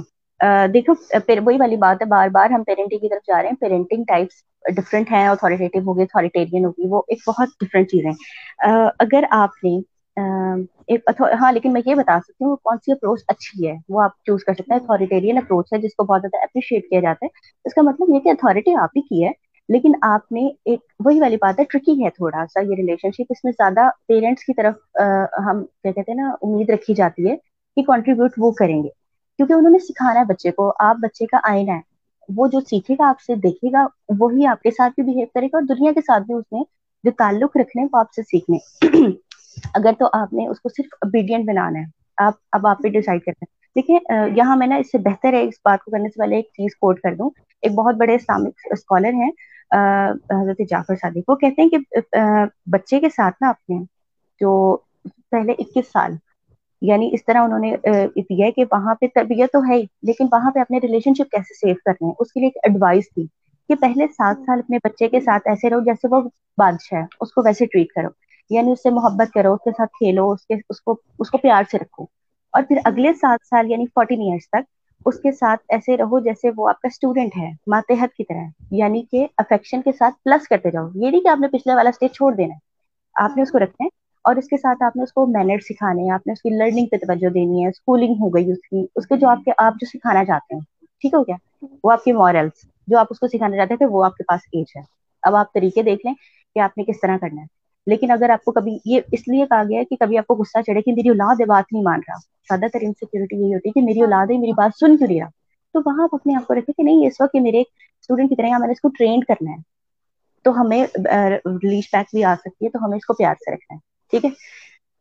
[0.75, 0.93] دیکھو
[1.41, 4.43] وہی والی بات ہے، بار بار ہم پیرنٹنگ کی طرف جا رہے ہیں۔ پیرنٹنگ ٹائپس
[4.65, 8.13] ڈفرنٹ ہے اتارٹیو ہوگی اتارٹیرین ہوگی وہ ایک بہت ڈفرنٹ چیز ہے
[8.99, 9.81] اگر آپ نے
[11.41, 14.45] ہاں لیکن میں یہ بتا سکتی ہوں، کون سی اپروچ اچھی ہے؟ وہ آپ چوز
[14.45, 17.31] کر سکتے ہیں۔ اتھارٹیرین اپروچ ہے، جس کو بہت زیادہ اپریشیٹ کیا جاتا ہے۔
[17.65, 19.31] اس کا مطلب یہ کہ اتھارٹی آپ ہی کی ہے۔
[19.69, 23.31] لیکن آپ نے ایک وہی والی بات ہے ٹرکی ہے تھوڑا سا یہ ریلیشن شپ
[23.31, 24.75] اس میں زیادہ پیرنٹس کی طرف
[25.47, 27.37] ہم کیا کہتے ہیں نا، امید رکھی جاتی ہے
[27.77, 28.89] کہ کنٹریبیوٹ وہ کریں گے۔
[29.39, 31.81] کیونکہ انہوں نے سکھانا ہے بچے کو، آپ بچے کا آئینہ ہے۔
[32.29, 33.87] وہ جو سیکھے گا، آپ سے دیکھے گا،
[34.19, 36.63] وہی آپ کے ساتھ بھی بہیو کرے گا اور دنیا کے ساتھ بھی اس نے
[37.05, 38.59] جو تعلق رکھنے وہ آپ سے سیکھنے
[39.75, 41.85] اگر تو آپ نے اس کو صرف ابیڈینٹ بنانا ہے۔
[42.19, 43.99] آپ، اب آپ پہ ڈیسائڈ کرتے ہیں۔ دیکھیں
[44.37, 46.77] یہاں میں نا اس سے بہتر ہے، اس بات کو کرنے سے پہلے ایک چیز
[46.77, 47.31] کوٹ کر دوں۔
[47.63, 49.31] ایک بہت بڑے اسلامک اسکالر ہیں
[50.33, 52.15] حضرت جعفر صادق۔ وہ کہتے ہیں کہ
[52.73, 53.77] بچے کے ساتھ نا اپنے،
[54.41, 54.77] جو
[55.31, 56.13] پہلے اکیس سال
[56.83, 57.75] یعنی اس طرح انہوں نے
[58.17, 61.55] دیا کہ وہاں پہ تربیت تو ہے ہی، لیکن وہاں پہ اپنے ریلیشن شپ کیسے
[61.55, 63.27] سیو کرنے ہیں؟ اس کے لیے ایک ایڈوائس تھی
[63.69, 66.21] کہ پہلے سات سال اپنے بچے کے ساتھ ایسے رہو جیسے وہ
[66.59, 68.09] بادشاہ ہے، اس کو ویسے ٹریٹ کرو۔
[68.51, 71.39] یعنی اس سے محبت کرو، اس کے ساتھ کھیلو، اس کے، اس کو اس کو
[71.39, 72.05] پیار سے رکھو۔
[72.53, 74.71] اور پھر اگلے سات سال یعنی فورٹین ایئرس تک
[75.07, 79.03] اس کے ساتھ ایسے رہو جیسے وہ آپ کا اسٹوڈنٹ ہے، ماتحت کی طرح یعنی
[79.11, 82.11] کہ افیکشن کے ساتھ پلس کرتے جاؤ۔ یہ نہیں کہ آپ نے پچھلے والا اسٹیج
[82.11, 82.73] چھوڑ دینا ہے۔
[83.15, 83.89] آپ نے اس کو رکھنا ہے
[84.25, 86.51] اور اس کے ساتھ آپ نے اس کو مینر سکھانے ہیں، آپ نے اس کی
[86.51, 89.51] لرننگ پہ توجہ دینی ہے اسکولنگ ہو گئی اس کی، اس کے جو آپ کے،
[89.59, 90.63] آپ جو سکھانا چاہتے ہیں۔
[91.01, 91.37] ٹھیک ہو گیا؟
[91.85, 94.41] وہ آپ کی مورلس جو آپ اس کو سکھانا چاہتے تھے وہ آپ کے پاس
[94.53, 94.83] ایج ہے۔
[95.23, 96.15] اب آپ طریقے دیکھ لیں
[96.55, 99.47] کہ آپ نے کس طرح کرنا ہے۔ لیکن اگر آپ کو کبھی یہ اس لیے
[99.47, 101.83] کہا گیا ہے کہ کبھی آپ کو غصہ چڑھے کہ میری اولاد ہے بات نہیں
[101.83, 102.17] مان رہا،
[102.49, 105.21] زیادہ تر انسیکیورٹی یہی ہوتی ہے کہ میری اولاد ہے میری بات سن کیوں نہیں
[105.21, 105.29] رہا؟
[105.75, 108.59] تو وہاں آپ اپنے آپ کو رکھیں کہ نہیں، اس وقت میرے اسٹوڈنٹ کی طرح
[108.59, 109.57] میں نے اس کو ٹرینڈ کرنا ہے۔
[110.45, 113.75] تو ہمیں ریلیز پیک بھی آ سکتی ہے، تو ہمیں اس کو پیار سے رکھنا
[113.75, 113.79] ہے،
[114.13, 114.31] ٹھیک ہے؟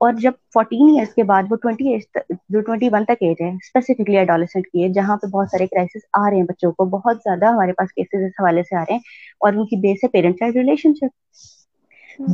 [0.01, 2.17] اور جب فورٹین ایئرس کے بعد، وہ ٹوئنٹی ایئرس
[2.49, 6.05] جو ٹوئنٹی ون تک ایج ہے اسپیسیفکلی ایڈالسنٹ کی ہے جہاں پہ بہت سارے کرائسس
[6.13, 8.93] آ رہے ہیں بچوں کو، بہت زیادہ ہمارے پاس کیسز اس حوالے سے آ رہے
[8.93, 8.99] ہیں
[9.39, 11.39] اور ان کی بیس ہے پیرنٹ چائلڈ ریلیشن شپ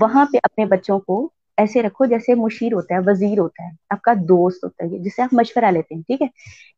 [0.02, 4.02] وہاں پہ اپنے بچوں کو ایسے رکھو جیسے مشیر ہوتا ہے، وزیر ہوتا ہے، آپ
[4.02, 6.28] کا دوست ہوتا ہے، جسے آپ مشورہ لیتے ہیں، ٹھیک ہے؟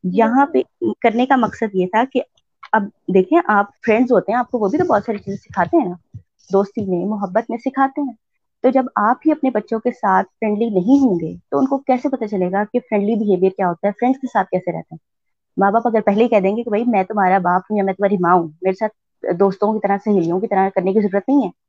[0.04, 0.62] یہاں پہ
[1.02, 2.22] کرنے کا مقصد یہ تھا کہ
[2.72, 5.78] اب دیکھیں، آپ فرینڈز ہوتے ہیں، آپ کو وہ بھی تو بہت ساری چیزیں سکھاتے
[5.78, 6.17] ہیں نا۔
[6.54, 8.13] دوستی میں، محبت میں سکھاتے ہیں۔
[8.63, 11.78] تو جب آپ ہی اپنے بچوں کے ساتھ فرینڈلی نہیں ہوں گے، تو ان کو
[11.78, 14.95] کیسے پتا چلے گا کہ فرینڈلی بہیویئر کیا ہوتا ہے؟ فرینڈس کے ساتھ کیسے رہتے
[14.95, 14.98] ہیں؟
[15.58, 17.84] ماں باپ اگر پہلے ہی کہہ دیں گے کہ بھائی میں تمہارا باپ ہوں یا
[17.84, 21.24] میں تمہاری ماں ہوں، میرے ساتھ دوستوں کی طرح، سہیلیوں کی طرح کرنے کی ضرورت
[21.28, 21.68] نہیں ہے۔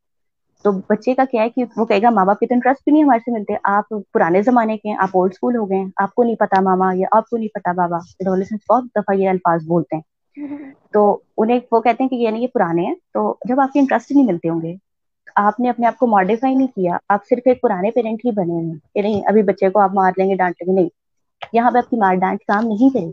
[0.64, 2.92] تو بچے کا کیا ہے کہ وہ کہے گا، ماں باپ کی تو انٹرسٹ بھی
[2.92, 3.54] نہیں ہمارے سے ملتے.
[3.64, 6.90] آپ پرانے زمانے کے ہیں، آپ اولڈ اسکول ہو گئے آپ کو نہیں پتا ماما
[6.94, 7.98] یا آپ کو نہیں پتا بابا.
[8.24, 10.02] بہت دفعہ یہ الفاظ بولتے ہیں.
[10.92, 12.94] تو انہیں وہ کہتے ہیں کہ یعنی یہ پرانے ہیں.
[13.14, 14.74] تو جب آپ کے انٹرسٹ نہیں ملتے ہوں گے،
[15.36, 16.96] آپ نے اپنے آپ کو ماڈیفائی نہیں کیا.
[17.08, 18.74] آپ صرف ایک پرانے پیرنٹ ہی بنے ہیں.
[18.94, 20.72] کہ نہیں، ابھی بچے کو آپ مار لیں گے، ڈانٹیں گے.
[20.72, 20.88] نہیں.
[21.52, 23.10] یہاں پہ آپ کی مار ڈانٹ کام نہیں کرے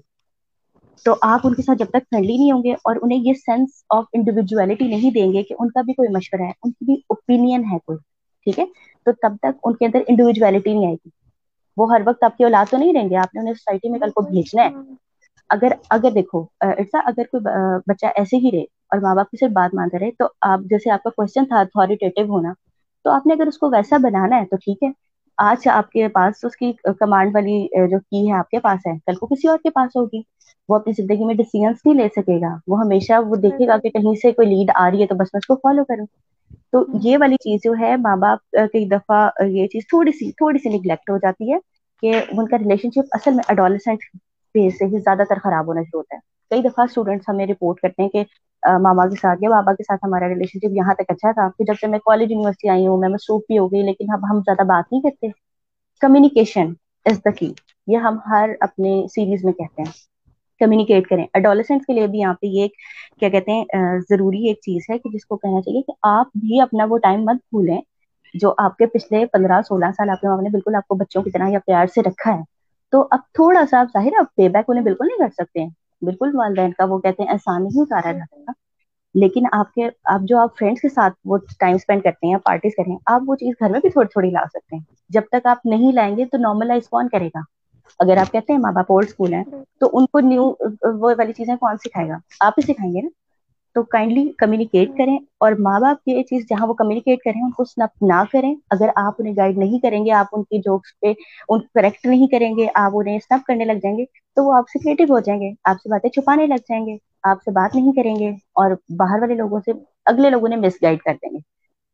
[1.05, 3.83] تو آپ ان کے ساتھ جب تک فرینڈلی نہیں ہوں گے اور انہیں یہ سینس
[3.89, 6.93] آف انڈیویجویلٹی نہیں دیں گے کہ ان کا بھی کوئی مشورہ ہے، ان کی بھی
[7.09, 7.97] اوپینین ہے کوئی،
[8.47, 8.65] ٹھیک ہے؟
[9.05, 11.09] تو تب تک ان کے اندر انڈیویجویلٹی نہیں آئے گی۔
[11.77, 13.99] وہ ہر وقت آپ کی اولاد تو نہیں رہیں گے، آپ نے انہیں سوسائٹی میں
[13.99, 14.69] کل کو بھیجنا ہے۔
[15.49, 17.43] اگر اگر دیکھو ارسا اگر کوئی
[17.87, 20.91] بچہ ایسے ہی رہے اور ماں باپ کی صرف بات مانتے رہے تو آپ، جیسے
[20.91, 22.53] آپ کا کوشچن تھا اتھارٹیو ہونا،
[23.03, 24.89] تو آپ نے اگر اس کو ویسا بنانا ہے تو ٹھیک ہے۔
[25.37, 28.97] آج آپ کے پاس اس کی کمانڈ والی جو کی ہے آپ کے پاس ہے
[29.05, 30.21] کل کو کسی اور کے پاس ہوگی۔
[30.69, 33.89] وہ اپنی زندگی میں ڈیسیزنس نہیں لے سکے گا۔ وہ ہمیشہ وہ دیکھے گا کہ
[33.91, 36.05] کہیں سے کوئی لیڈ آ رہی ہے تو بس میں اس کو فالو کروں۔
[36.73, 38.39] تو یہ والی چیز جو ہے ماں باپ
[38.71, 41.57] کئی دفعہ یہ چیز تھوڑی سی تھوڑی سی نگلیکٹ ہو جاتی ہے
[42.03, 44.03] کہ ان کا ریلیشن شپ اصل میں اڈالسنٹ
[44.55, 46.19] فیز سے ہی زیادہ تر خراب ہونا شروع ہوتا ہے۔
[46.51, 48.23] کئی دفعہ اسٹوڈینٹس ہمیں رپورٹ کرتے ہیں کہ
[48.63, 51.65] ماما کے ساتھ یا بابا کے ساتھ ہمارا ریلیشن شپ یہاں تک اچھا تھا۔ پھر
[51.65, 54.39] جب سے میں کالج یونیورسٹی آئی ہوں، میں مصروف بھی ہو گئی، لیکن اب ہم
[54.39, 55.27] زیادہ بات نہیں کرتے۔
[56.01, 56.73] کمیونیکیشن
[57.05, 57.53] از دا کی
[57.87, 59.91] یہ ہم ہر اپنے سیریز میں کہتے ہیں۔
[60.61, 62.67] کمیونیکیٹ کریں۔ اڈولسنٹ کے لیے بھی یہاں پہ یہ
[63.19, 63.65] کیا کہتے ہیں
[64.09, 67.23] ضروری ایک چیز ہے کہ جس کو کہنا چاہیے کہ آپ بھی اپنا وہ ٹائم
[67.23, 67.81] مت بھولیں
[68.33, 71.23] جو آپ کے پچھلے پندرہ، سولہ سال آپ کے ماں نے بالکل آپ کو بچوں
[71.23, 72.41] کی طرح یا پیار سے رکھا ہے۔
[72.93, 75.69] تو اب تھوڑا سا آپ ظاہر آپ پے بیک انہیں بالکل نہیں کر سکتے۔ ہیں
[76.01, 78.51] بالکل والدین کا، وہ کہتے ہیں احسان نہیں اتارا جاتا
[79.15, 82.71] لیکن آپ کے، آپ جو آپ فرینڈس کے ساتھ وہ ٹائم اسپینڈ کرتے ہیں پارٹیز
[82.77, 85.47] کرتے ہیں، آپ وہ چیز گھر میں بھی تھوڑی تھوڑی لا سکتے ہیں۔ جب تک
[85.47, 87.41] آپ نہیں لائیں گے تو نارملائز کون کرے گا؟
[87.99, 89.43] اگر آپ کہتے ہیں ماں باپ اولڈ اسکول ہیں،
[89.79, 90.43] تو ان کو نیو
[91.01, 93.09] وہ والی چیزیں کون سکھائے گا؟ آپ ہی سکھائیں گے نا؟
[93.77, 97.63] تو کائنڈلی کمیونیکیٹ کریں اور ماں باپ یہ چیز جہاں وہ کمیونیکیٹ کریں، ان کو
[97.63, 101.13] سنپ نہ کریں۔ اگر آپ انہیں گائڈ نہیں کریں گے، آپ ان کی جوکس پہ
[101.49, 104.69] ان کریکٹ نہیں کریں گے، آپ انہیں سنپ کرنے لگ جائیں گے، تو وہ آپ
[104.69, 107.75] سے کریٹو ہو جائیں گے، آپ سے باتیں چھپانے لگ جائیں گے، آپ سے بات
[107.75, 109.71] نہیں کریں گے اور باہر والے لوگوں سے
[110.05, 111.39] اگلے لوگوں نے مس گائڈ کر دیں گے۔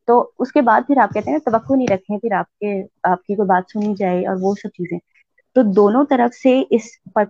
[0.08, 3.24] تو اس کے بعد پھر آپ کہتے ہیں توقع نہیں رکھیں، پھر آپ کے، آپ
[3.24, 5.00] کی کوئی بات سنی جائے اور وہ سب چیزیں۔
[5.56, 6.82] تو دونوں طرف سے اس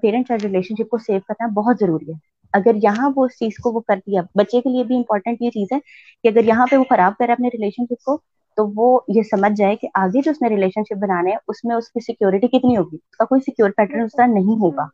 [0.01, 3.57] پیرنٹ چائلڈ ریلیشن شپ کو سیو کرنا بہت ضروری ہے۔ اگر یہاں وہ اس چیز
[3.57, 5.79] کو وہ کر دیا بچے کے لیے بھی امپورٹنٹ یہ چیز ہے
[6.23, 8.17] کہ اگر یہاں پہ وہ خراب کرے اپنے ریلیشن شپ کو
[8.57, 11.63] تو وہ یہ سمجھ جائے کہ آگے جو اس نے ریلیشن شپ بنانے ہیں اس
[11.63, 14.85] میں اس کی سیکورٹی کتنی ہوگی؟ اس کا کوئی سیکور پیٹرن اس کا نہیں ہوگا۔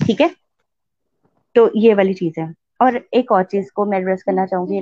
[0.00, 0.26] ٹھیک ہے؟
[1.56, 2.44] تو یہ والی چیز ہے۔
[2.80, 4.80] اور ایک اور چیز کو میں ایڈریس کرنا چاہوں گی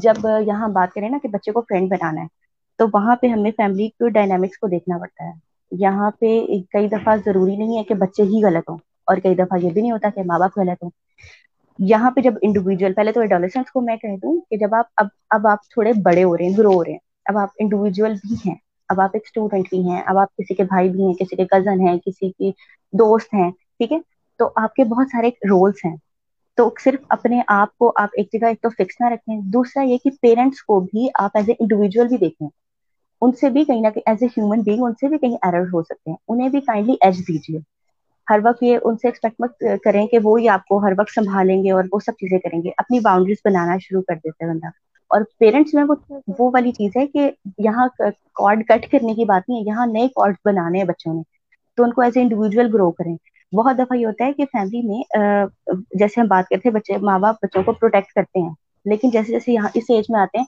[0.00, 2.26] جب یہاں بات کریں نا کہ بچے کو فرینڈ بنانا ہے
[2.78, 5.32] تو وہاں پہ ہمیں فیملی کو ڈائنامکس کو دیکھنا پڑتا ہے۔
[5.72, 6.26] یہاں پہ
[6.70, 8.78] کئی دفعہ ضروری نہیں ہے کہ بچے ہی غلط ہوں۔
[9.12, 10.90] اور کئی دفعہ یہ بھی نہیں ہوتا کہ ماں باپ غلط ہوں۔
[11.78, 15.06] یہاں پہ جب انڈیویجل پہلے تو ایڈولیسنس کو میں کہہ دوں کہ جب آپ، اب
[15.30, 18.34] اب آپ تھوڑے بڑے ہو رہے ہیں گرو ہو رہے ہیں، اب آپ انڈیویجل بھی
[18.46, 18.54] ہیں،
[18.88, 21.44] اب آپ ایک اسٹوڈنٹ بھی ہیں، اب آپ کسی کے بھائی بھی ہیں، کسی کے
[21.44, 22.50] کزن ہیں، کسی کی
[22.92, 23.98] دوست ہیں، ٹھیک ہے؟
[24.38, 25.96] تو آپ کے بہت سارے رولس ہیں۔
[26.56, 29.98] تو صرف اپنے آپ کو آپ ایک جگہ ایک تو فکس نہ رکھیں۔ دوسرا یہ
[30.04, 32.48] کہ پیرنٹس کو بھی آپ ایز اے انڈیویجل بھی دیکھیں۔
[33.22, 35.64] ان سے بھی کہیں نہ کہیں ایز اے ہیومن بینگ ان سے بھی کہیں ایرر
[35.72, 37.58] ہو سکتے ہیں۔ انہیں بھی کائنڈلی ایج دیجیے۔
[38.30, 39.52] ہر وقت یہ ان سے ایکسپیکٹ مت
[39.84, 42.62] کریں کہ وہ ہی آپ کو ہر وقت سنبھالیں گے اور وہ سب چیزیں کریں
[42.62, 44.66] گے۔ اپنی باؤنڈریز بنانا شروع کر دیتے بندہ۔
[45.10, 45.94] اور پیرنٹس میں وہ
[46.38, 47.86] وہ والی چیز ہے کہ یہاں
[48.34, 51.22] کارڈ کٹ کرنے کی بات نہیں ہے، یہاں نئے کارڈ بنانے ہیں بچوں نے۔
[51.78, 53.16] تو ان کو ایز اے انڈیویجل گرو کریں۔
[53.52, 55.02] بہت دفعہ یہ ہوتا ہے کہ فیملی میں
[55.94, 58.50] جیسے ہم بات کرتے ہیں، بچے ماں باپ بچوں کو پروٹیکٹ کرتے ہیں۔
[58.84, 60.44] لیکن جیسے جیسے یہاں اس ایج میں آتے ہیں،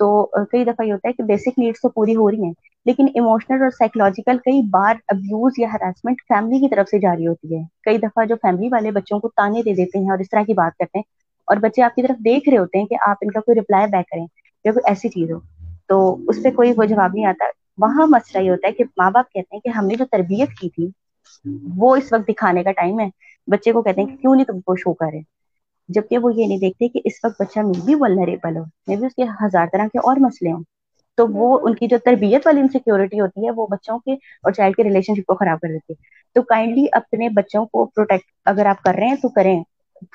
[0.00, 0.08] تو
[0.44, 2.52] کئی دفعہ یہ ہوتا ہے کہ بیسک نیڈس تو پوری ہو رہی ہیں۔
[2.86, 7.56] لیکن ایموشنل اور سائیکولوجیکل کئی بار ابیوز یا ہراسمنٹ فیملی کی طرف سے جاری ہوتی
[7.56, 10.42] ہے۔ کئی دفعہ جو فیملی والے بچوں کو تانے دے دیتے ہیں اور اس طرح
[10.42, 11.02] کی بات کرتے ہیں
[11.46, 13.86] اور بچے آپ کی طرف دیکھ رہے ہوتے ہیں کہ آپ ان کا کوئی رپلائی
[13.86, 14.26] بیک کریں
[14.64, 15.38] یا کوئی ایسی چیز ہو۔
[15.86, 17.44] تو اس پہ کوئی وہ جواب نہیں آتا۔
[17.78, 20.48] وہاں مسئلہ یہ ہوتا ہے کہ ماں باپ کہتے ہیں کہ ہم نے جو تربیت
[20.60, 20.88] کی تھی،
[21.76, 23.08] وہ اس وقت دکھانے کا ٹائم ہے۔
[23.46, 25.20] بچے کو کہتے ہیں کہ کیوں نہیں تم کو شو کرے
[25.88, 29.06] جبکہ وہ یہ نہیں دیکھتے کہ اس وقت بچہ میں بھی ولنریبل ہو میں بھی
[29.06, 30.62] اس کے ہزار طرح کے اور مسئلے ہوں۔
[31.18, 34.76] تو وہ ان کی جو تربیت والی انسیکیورٹی ہوتی ہے، وہ بچوں کے اور چائلڈ
[34.76, 36.02] کے ریلیشن شپ کو خراب کر دیتی ہے۔
[36.34, 39.62] تو کائنڈلی اپنے بچوں کو پروٹیکٹ اگر آپ کر رہے ہیں تو کریں۔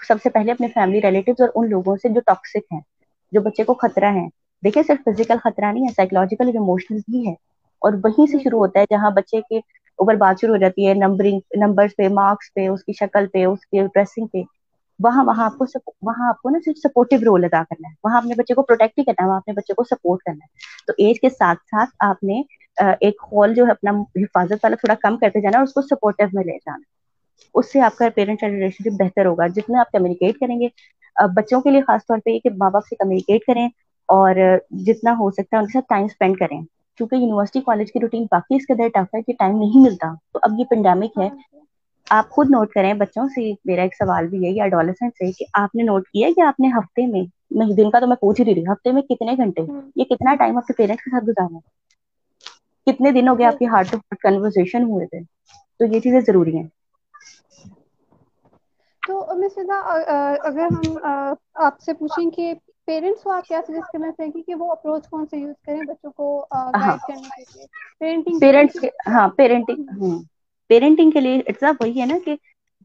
[0.07, 2.79] سب سے پہلے اپنے فیملی ریلیٹیوز اور ان لوگوں سے جو ٹاکسک ہیں،
[3.31, 4.27] جو بچے کو خطرہ ہے
[4.63, 7.33] دیکھیں، صرف فزیکل خطرہ نہیں ہے سائیکولوجیکل اور اموشنل بھی ہے۔
[7.81, 9.57] اور وہیں سے شروع ہوتا ہے جہاں بچے کے
[9.99, 13.45] اوپر بات شروع ہو جاتی ہے نمبرنگ نمبر پہ مارکس پہ، اس کی شکل پہ،
[13.45, 14.41] اس کے ڈریسنگ پہ۔
[14.99, 15.65] وہاں وہاں آپ کو
[16.01, 18.99] وہاں آپ کو نا صرف سپورٹو رول ادا کرنا ہے۔ وہاں اپنے بچے کو پروٹیکٹ
[18.99, 21.89] ہی کرنا ہے، وہاں اپنے بچے کو سپورٹ کرنا ہے۔ تو ایج کے ساتھ ساتھ
[21.99, 22.41] آپ نے
[22.99, 26.23] ایک ہال جو ہے اپنا حفاظت والا تھوڑا کم کرتے جانا اور اس کو سپورٹو
[26.33, 26.81] میں لے جانا۔
[27.55, 30.67] اس سے آپ کا پیرنٹ ریلیشن شپ بہتر ہوگا۔ جتنا آپ کمیونیکیٹ کریں گے
[31.35, 33.67] بچوں کے لیے خاص طور پہ یہ کہ ماں باپ سے کمیونیکیٹ کریں
[34.09, 34.35] اور
[34.85, 36.61] جتنا ہو سکتا ہے ان کے ساتھ ٹائم اسپینڈ کریں۔
[36.99, 40.13] کیونکہ یونیورسٹی کالج کی روٹین باقی اس کے در ٹف ہے کہ ٹائم نہیں ملتا۔
[40.33, 41.29] تو اب یہ پینڈیمک ہے۔
[42.07, 45.45] آپ خود نوٹ کریں بچوں سے میرا ایک سوال بھی ہے یا اڈالسنٹ سے کہ
[45.59, 47.21] آپ نے نوٹ کیا کہ آپ نے ہفتے میں؟
[47.73, 49.61] دن کا تو میں پوچھ ہی رہی ہوں ہفتے میں کتنے گھنٹے؟
[49.95, 51.57] یہ کتنا ٹائم آپ کے پیرنٹس کے ساتھ گزارا
[52.87, 55.19] کتنے دن ہو گیا آپ کی ہارٹ ٹو ہارٹ کنورسن ہوئے تھے؟
[55.79, 56.67] تو یہ چیزیں ضروری ہیں۔
[59.03, 59.77] تو مس فضا
[60.41, 60.97] اگر ہم
[61.63, 62.53] آپ سے پوچھیں کہ
[62.87, 65.81] پیرنٹس کو آپ کیا سجیسٹ کرنا چاہیں گے کہ وہ اپروچ کون سے یوز کریں
[65.83, 67.65] بچوں کو ہاں۔ گائڈ کرنے کے لیے؟
[68.23, 69.83] کے لیے پیرنٹس کے ہاں پیرنٹنگ
[70.69, 72.35] پیرنٹنگ کے لیے اتنا وہی ہے نا کہ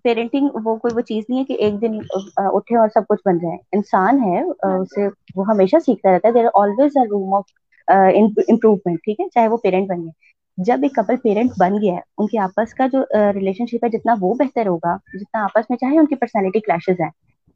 [0.04, 0.32] پیرنٹنگ
[0.64, 1.98] وہ کوئی وہ چیز نہیں ہے کہ ایک دن
[2.38, 6.32] اٹھے اور سب کچھ بن جائے۔ انسان ہے ہاں اسے وہ ہمیشہ سیکھتا رہتا ہے۔
[6.32, 7.44] There always a room of
[7.88, 10.10] improvement ٹھیک ہے؟ چاہے وہ پیرنٹ بنے
[10.58, 13.02] جب ایک کپل پیرنٹ بن گیا ہے ان کے آپس کا جو
[13.34, 17.00] ریلیشن شپ ہے جتنا وہ بہتر ہوگا جتنا آپس میں چاہے ان کی پرسنالٹی کلاشز
[17.00, 17.10] ہیں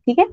[0.06, 0.24] ٹھیک ہے؟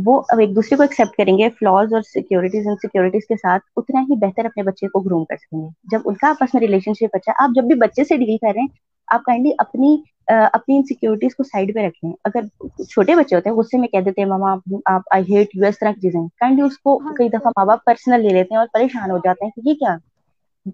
[0.00, 4.00] وہ اب ایک دوسرے کو ایکسپٹ کریں گے فلاز اور سیکورٹیز انسیکورٹیز کے ساتھ اتنا
[4.02, 6.94] ہی بہتر اپنے بچے کو گروم کر سکیں گے۔ جب ان کا آپس میں ریلیشن
[6.96, 8.68] شپ اچھا آپ جب بھی بچے سے ڈیل کر رہے ہیں
[9.10, 9.96] آپ کائنڈلی اپنی
[10.26, 12.44] اپنی انسیکورٹیز کو سائڈ پہ رکھیں۔ اگر
[12.84, 14.54] چھوٹے بچے ہوتے ہیں غصے میں کہ دیتے ہیں ماما
[14.86, 17.64] آپ آئی ہیٹ یو اس طرح کی چیزیں۔ کائنڈلی اس کو ہاں کئی دفعہ ماں
[17.66, 19.96] باپ پرسنل لے لیتے ہیں اور پریشان ہو جاتے ہیں کہ یہ کیا؟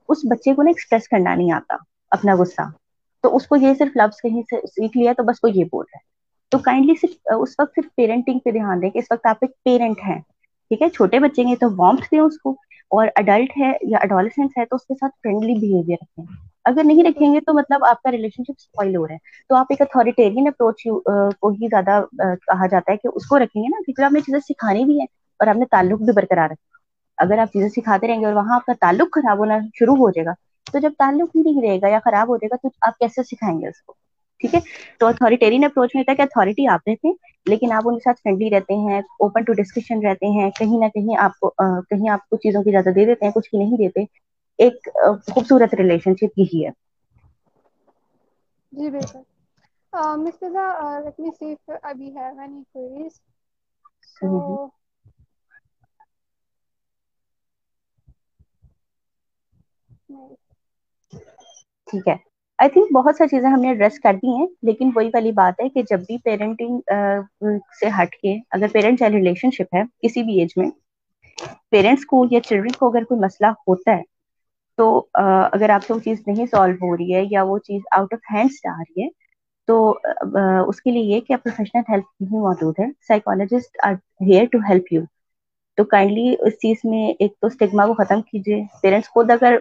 [0.09, 1.77] اس بچے کو نا ایکسپریس کرنا نہیں آتا
[2.12, 2.68] اپنا غصہ۔
[3.25, 5.85] تو اس کو یہ صرف لفظ کہیں سے سیکھ لیا تو بس وہ یہ بول
[5.85, 6.05] رہا ہے۔
[6.53, 9.62] تو کائنڈلی صرف اس وقت صرف پیرنٹنگ پہ دھیان دیں کہ اس وقت آپ ایک
[9.64, 10.18] پیرنٹ ہیں۔
[10.70, 12.51] ٹھیک ہے؟ چھوٹے بچے ہیں تو وارمتھ دیں اس کو۔
[12.90, 16.25] اور اڈلٹ ہے یا اڈالسنس ہے تو اس کے ساتھ فرینڈلی بہیویئر رکھیں۔
[16.67, 19.55] اگر نہیں رکھیں گے تو مطلب آپ کا ریلیشن شپ اسپائل ہو رہا ہے۔ تو
[19.57, 20.83] آپ ایک اتورٹیرین اپروچ
[21.41, 22.01] کو ہی زیادہ
[22.47, 24.99] کہا جاتا ہے کہ اس کو رکھیں گے نا، کیونکہ آپ نے چیزیں سکھانی بھی
[25.01, 25.05] ہے
[25.41, 26.75] اور آپ نے تعلق بھی برقرار رکھا۔
[27.19, 30.11] اگر آپ چیزیں سکھاتے رہیں گے اور وہاں آپ کا تعلق خراب ہونا شروع ہو
[30.11, 30.33] جائے گا،
[30.67, 33.23] تو جب تعلق ہی نہیں رہے گا یا خراب ہو جائے گا تو آپ کیسے
[33.23, 33.95] سکھائیں گے اس کو؟
[34.41, 34.61] ٹھیک ہے؟
[35.01, 37.15] تو اتھارٹیرین اپروچ میں ہوتا ہے کہ اتھارٹی آپ رہتے ہیں
[37.47, 40.89] لیکن آپ ان کے ساتھ فرینڈلی رہتے ہیں اوپن ٹو ڈسکشن رہتے ہیں، کہیں نہ
[40.95, 41.51] کہیں آپ کو
[41.91, 44.05] کہیں آپ کچھ چیزوں کی اجازت دے دیتے ہیں، کچھ کی نہیں دیتے۔
[44.59, 44.88] ایک
[45.27, 46.71] خوبصورت ریلیشن شپ یہی ہے۔
[48.73, 49.23] جی بالکل۔
[50.19, 50.66] Miss Fiza
[50.99, 53.12] let me see if ابھی ہیو اینی کوئریز
[54.11, 54.29] سو
[60.09, 60.37] نہیں
[61.88, 62.14] ٹھیک ہے۔
[62.59, 65.61] آئی تھنک بہت ساری چیزیں ہم نے ایڈریس کر دی ہیں لیکن وہی والی بات
[65.61, 66.79] ہے کہ جب بھی پیرنٹنگ
[67.77, 70.71] سے ہٹ کے اگر پیرنٹ چائلڈ ریلیشن شپ ہے کسی بھی ایج میں
[71.73, 74.03] پیرنٹس کو یا چلڈرن کو اگر کوئی مسئلہ ہوتا ہے
[74.79, 78.12] تو اگر آپ سے وہ چیز نہیں سالو ہو رہی ہے یا وہ چیز آؤٹ
[78.15, 79.09] آف ہینڈس جا رہی ہے،
[79.69, 79.99] تو
[80.69, 83.95] اس کے لیے یہ کہ پروفیشنل ہیلپ نہیں موجود ہے۔ Psychologist are
[84.29, 85.03] here to help you
[85.79, 89.57] تو کائنڈلی اس چیز میں ایک تو اسٹگما کو ختم کیجیے۔ پیرنٹس خود اگر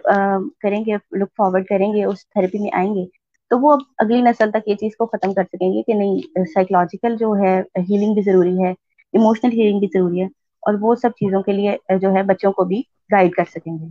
[0.62, 3.04] کریں گے لک فارورڈ کریں گے، اس تھراپی میں آئیں گے،
[3.50, 6.44] تو وہ اب اگلی نسل تک یہ چیز کو ختم کر سکیں گے کہ نہیں
[6.54, 7.58] سائیکولوجیکل جو ہے
[7.90, 10.26] ہیلنگ بھی ضروری ہے ایموشنل ہیلنگ بھی ضروری ہے
[10.62, 13.88] اور وہ سب چیزوں کے لیے، جو ہے، بچوں کو بھی گائڈ کر سکیں گے۔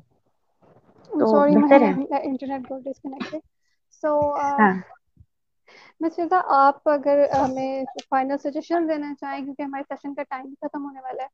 [6.02, 10.86] مس فضا آپ اگر ہمیں فائنل سجیشن دینا چاہیں کیونکہ ہمارے سیشن کا ٹائم ختم
[10.86, 11.28] ہونے والا ہے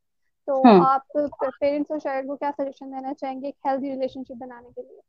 [0.48, 1.18] تو آپ
[1.52, 4.82] پیرنٹس اور شاعر کو کیا سجیشن دینا چاہیں گے ایک ہیلدی ریلیشن شپ بنانے کے
[4.84, 5.00] لیے؟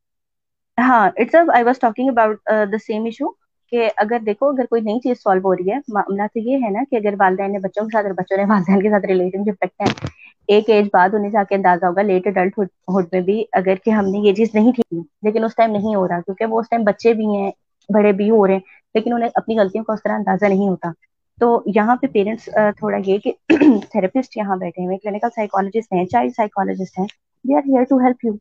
[0.79, 2.39] ہاں it's I was talking about
[2.73, 3.27] the same issue
[3.73, 6.71] کہ اگر دیکھو، اگر کوئی نئی چیز سالو ہو رہی ہے، معاملہ تو یہ ہے
[6.71, 9.45] نا کہ اگر والدین نے بچوں کے ساتھ اور بچوں نے والدین کے ساتھ ریلیشن
[9.45, 10.11] شپ رکھتے ہیں،
[10.49, 13.91] ایک ایج بعد انہیں جا کے اندازہ ہوگا لیٹ اڈلٹ ہوڈ میں بھی اگر کہ
[13.91, 16.69] ہم نے یہ چیز نہیں ٹھیک لیکن اس ٹائم نہیں ہو رہا، کیونکہ وہ اس
[16.71, 17.51] ٹائم بچے بھی ہیں،
[17.89, 18.61] بڑے بھی ہو رہے ہیں،
[18.95, 20.91] لیکن انہیں اپنی غلطیوں کا اس طرح اندازہ نہیں ہوتا۔
[21.39, 23.33] تو یہاں پہ پیرنٹس تھوڑا یہ کہ
[23.93, 27.07] تھراپسٹ یہاں بیٹھے ہوئے کلینکل سائیکالوجسٹ ہیں چائلڈ سائیکالوجسٹ ہیں
[27.45, 28.33] they are here to help you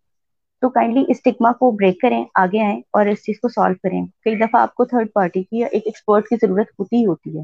[0.61, 4.35] تو کائنڈلی اسٹگما کو بریک کریں، آگے آئیں اور اس چیز کو سالو کریں۔ کئی
[4.35, 7.43] دفعہ آپ کو تھرڈ پارٹی کی یا ایک ایکسپرٹ کی ضرورت ہوتی ہی ہوتی ہے،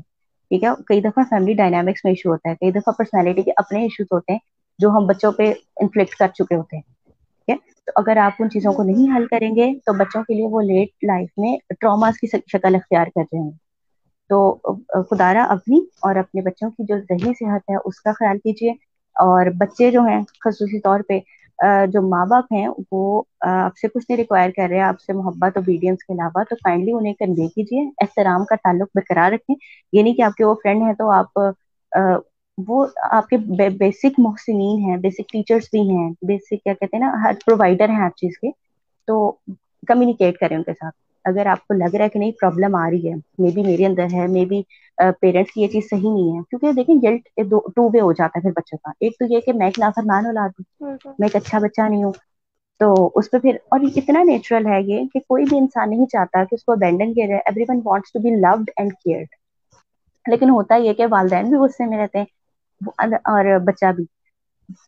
[0.51, 3.82] ٹھیک ہے؟ کئی دفعہ فیملی ڈائنامکس میں ایشو ہوتا ہے، کئی دفعہ پرسنالٹی کے اپنے
[3.82, 4.39] ایشوز ہوتے ہیں
[4.80, 5.51] جو ہم بچوں پہ
[5.82, 9.25] انفلیکٹ کر چکے ہوتے ہیں، ٹھیک ہے؟ تو اگر آپ ان چیزوں کو نہیں حل
[9.25, 13.21] کریں گے تو بچوں کے لیے وہ لیٹ لائف میں ٹراماز کی شکل اختیار کر
[13.34, 13.51] رہے ہیں۔
[14.30, 14.39] تو
[15.10, 18.71] خدا را اپنی اور اپنے بچوں کی جو ذہنی صحت ہے اس کا خیال کیجیے
[19.15, 21.19] اور بچے جو ہیں خصوصی طور پہ
[21.93, 25.13] جو ماں باپ ہیں، وہ آپ سے کچھ نہیں ریکوائر کر رہے ہیں آپ سے
[25.13, 29.55] محبت اوبیڈینس کے علاوہ، تو کائنڈلی انہیں کنوے کیجیے احترام کا تعلق برقرار رکھیں۔
[29.93, 31.39] یہ نہیں کہ آپ کے وہ فرینڈ ہیں، تو آپ
[32.57, 33.37] وہ آپ کے
[33.77, 37.99] بیسک محسنین ہیں بیسک ٹیچرس بھی ہیں بیسک کیا کہتے ہیں نا، ہر پرووائڈر ہیں
[37.99, 38.49] ہر چیز کے،
[39.07, 39.31] تو
[39.87, 40.95] کمیونیکیٹ کریں ان کے ساتھ۔
[41.27, 43.85] اگر آپ کو لگ رہا ہے کہ نہیں پرابلم آ رہی ہے۔ مے بی میرے
[43.85, 44.61] اندر ہے مے بی
[45.21, 47.27] پیرنٹس کی یہ چیز صحیح نہیں ہے۔ کیونکہ دیکھیں گلٹ
[47.75, 50.25] ٹو وے ہو جاتا ہے پھر بچوں کا۔ ایک تو یہ کہ میں ایک نافرمان
[50.25, 50.65] اولاد ہوں
[51.19, 52.11] میں ایک اچھا بچہ نہیں ہوں۔
[52.79, 56.43] تو اس پہ پھر اور اتنا نیچرل ہے یہ کہ کوئی بھی انسان نہیں چاہتا
[56.43, 59.35] کہ اس کو ابینڈن کیا جائے۔ Everyone wants to be loved and cared
[60.25, 62.25] لیکن ہوتا یہ کہ والدین بھی غصے میں رہتے ہیں
[63.25, 64.05] اور بچہ بھی۔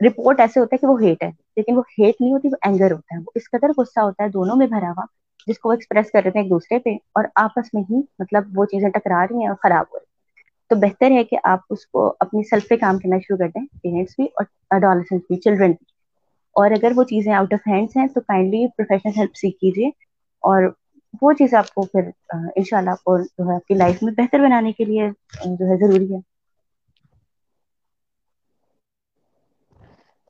[0.05, 2.91] رپورٹ ایسے ہوتا ہے کہ وہ ہیٹ ہے لیکن وہ ہیٹ نہیں ہوتی وہ اینگر
[2.91, 5.05] ہوتا ہے۔ وہ اس قدر غصہ ہوتا ہے دونوں میں بھرا ہوا۔
[5.47, 8.57] جس کو وہ ایکسپریس کر رہے تھے ایک دوسرے پہ اور آپس میں ہی مطلب
[8.57, 10.07] وہ چیزیں ٹکرا رہی ہیں اور خراب ہو رہی ہیں۔
[10.71, 13.65] تو بہتر ہے کہ آپ اس کو اپنی سیلف پہ کام کرنا شروع کر دیں
[13.73, 15.85] پیرنٹس بھی اور اڈالسنس بھی چلڈرن بھی۔
[16.55, 19.87] اور اگر وہ چیزیں آؤٹ آف ہینڈس ہیں تو کائنڈلی پروفیشنل ہیلپ سیکھ کیجیے
[20.43, 20.63] اور
[21.21, 24.03] وہ چیز آپ کو پھر ان شاء اللہ آپ کو جو ہے آپ کی لائف
[24.03, 25.09] میں بہتر بنانے کے لیے
[25.45, 26.19] جو ہے ضروری ہے۔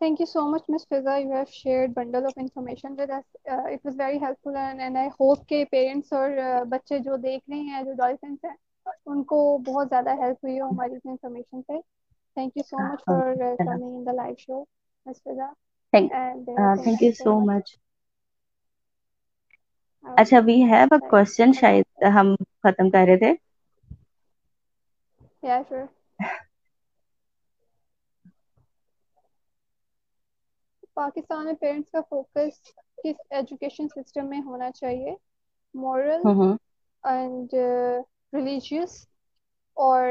[0.02, 0.86] Thank you so much, Ms.
[0.86, 1.22] Fiza.
[1.22, 3.24] You have shared bundle of information with us.
[3.50, 7.16] Uh, it was very helpful and, and I hope کہ parents اور uh, بچے جو
[7.24, 8.56] دیکھ رہے ہیں جو ڈالفنس ہیں
[9.08, 11.80] ان کو بہت زیادہ ہیلپ ہوئی ہو ہماری اس انفارمیشن سے
[12.38, 13.34] thank you so much for
[13.66, 14.64] coming in the live show
[15.08, 15.22] Ms.
[15.24, 15.48] Fiza.
[16.78, 17.78] Thank you so much.
[20.22, 21.86] اچھا وی ہیو اے کوشچن شاید
[22.16, 22.28] ہم
[22.64, 23.32] ختم کر رہے تھے
[25.44, 25.90] yeah sure
[31.00, 32.60] پاکستان میں پیرنٹس کا فوکس
[32.98, 35.16] کس ایجوکیشن سسٹم میں ہونا چاہیے؟
[35.76, 36.26] مورل
[37.04, 37.54] اینڈ
[38.34, 38.98] ریلیجیس
[39.78, 40.06] اور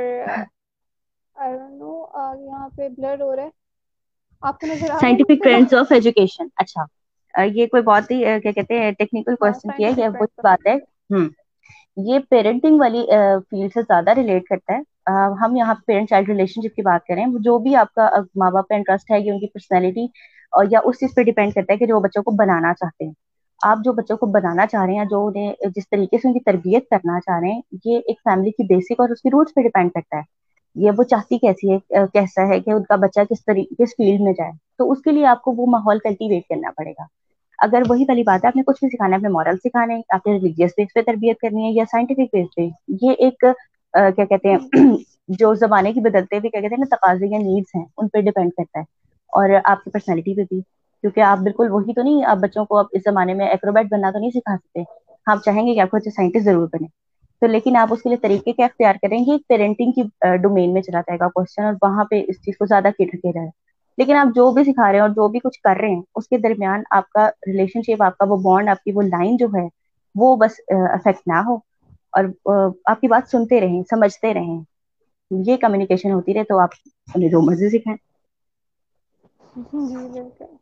[2.37, 3.51] یہاں پہ بلر ہو رہا ہے۔
[6.57, 6.85] اچھا۔
[11.97, 13.03] یہ پیرنٹنگ ہاں، والی
[13.51, 14.81] فیلڈ سے زیادہ ریلیٹ کرتا ہے۔
[15.41, 18.69] ہم یہاں پیرنٹ چائلڈ ریلیشن شپ کی بات کریں جو بھی آپ کا ماں باپ
[18.69, 20.07] کا انٹرسٹ ہے ان کی پرسنالٹی
[20.51, 23.13] اور یا اس چیز پہ ڈیپینڈ کرتا ہے کہ جو بچوں کو بنانا چاہتے ہیں۔
[23.63, 26.41] آپ جو بچوں کو بنانا چاہ رہے ہیں جو انہیں جس طریقے سے ان کی
[26.41, 29.61] تربیت کرنا چاہ رہے ہیں، یہ ایک فیملی کی بیسک اور اس کی روٹس پہ
[29.61, 30.39] ڈیپینڈ کرتا ہے۔
[30.75, 31.79] یہ وہ چاہتی کیسی ہے
[32.13, 35.13] کیسا ہے کہ ان کا بچہ کس طریقے کس فیلڈ میں جائے۔ تو اس کے
[35.13, 37.05] لیے آپ کو وہ ماحول کلٹیویٹ کرنا پڑے گا۔
[37.59, 40.27] اگر وہی والی بات ہے، آپ نے کچھ بھی سکھانا ہے اپنے مورل سکھانے آپ
[40.27, 42.69] نے ریلیجیس بیس پہ تربیت کرنی ہے یا سائنٹیفک بیس پہ۔
[43.03, 43.45] یہ ایک
[43.95, 44.59] کیا کہتے ہیں،
[45.29, 48.21] جو زمانے کی بدلتے ہوئے، کیا کہتے ہیں نا تقاضے یا نیڈس ہیں، ان پہ
[48.21, 48.98] ڈیپینڈ کرتا ہے۔
[49.29, 50.61] اور آپ کی پرسنالٹی پہ بھی۔
[51.01, 54.11] کیونکہ آپ بالکل وہی تو نہیں، آپ بچوں کو آپ اس زمانے میں ایکروبیٹ بننا
[54.11, 54.83] تو نہیں سکھا سکتے۔
[55.27, 56.87] آپ چاہیں گے کہ آپ کو اچھے سائنٹسٹ ضرور بنے۔
[57.41, 60.03] تو لیکن آپ اس کے لیے طریقے کیا اختیار کریں گے؟ پیرنٹنگ کی
[60.37, 63.31] ڈومین میں چلا جائے گا کوشچن اور وہاں پہ اس چیز کو زیادہ کیٹر کیا
[63.35, 63.49] جائے۔
[63.99, 66.29] لیکن آپ جو بھی سکھا رہے ہیں اور جو بھی کچھ کر رہے ہیں، اس
[66.29, 69.47] کے درمیان آپ کا ریلیشن شپ آپ کا وہ بانڈ آپ کی وہ لائن جو
[69.47, 69.69] ہے،
[70.15, 71.55] وہ بس افیکٹ نہ ہو۔
[72.13, 72.25] اور
[72.85, 74.61] آپ کی بات سنتے رہیں، سمجھتے رہیں۔
[75.31, 76.69] یہ کمیونیکیشن ہوتی رہے تو آپ
[77.15, 78.08] انہیں جو مرضی سکھائیں۔
[79.59, 80.57] جی بالکل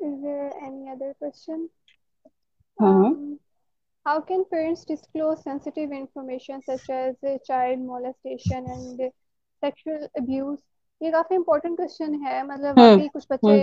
[0.00, 1.70] Is there any other question?
[2.80, 3.40] Um,
[4.04, 6.88] how can parents disclose sensitive information such
[11.00, 13.56] یہ کافی امپورٹنٹ کوشچن ہے۔ مطلب واقعی کچھ بچے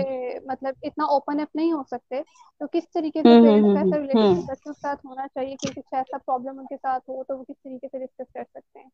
[0.46, 2.20] مطلب اتنا اوپن اپ نہیں ہو سکتے۔
[2.60, 5.94] تو کس طریقے سے پیرنٹس کا ایسا ریلیشن بچوں کے ساتھ ہونا چاہیے کہ کچھ
[5.94, 8.88] ایسا پرابلم ان کے ساتھ ہو تو وہ کس طریقے سے ڈسکس کر سکتے ہیں؟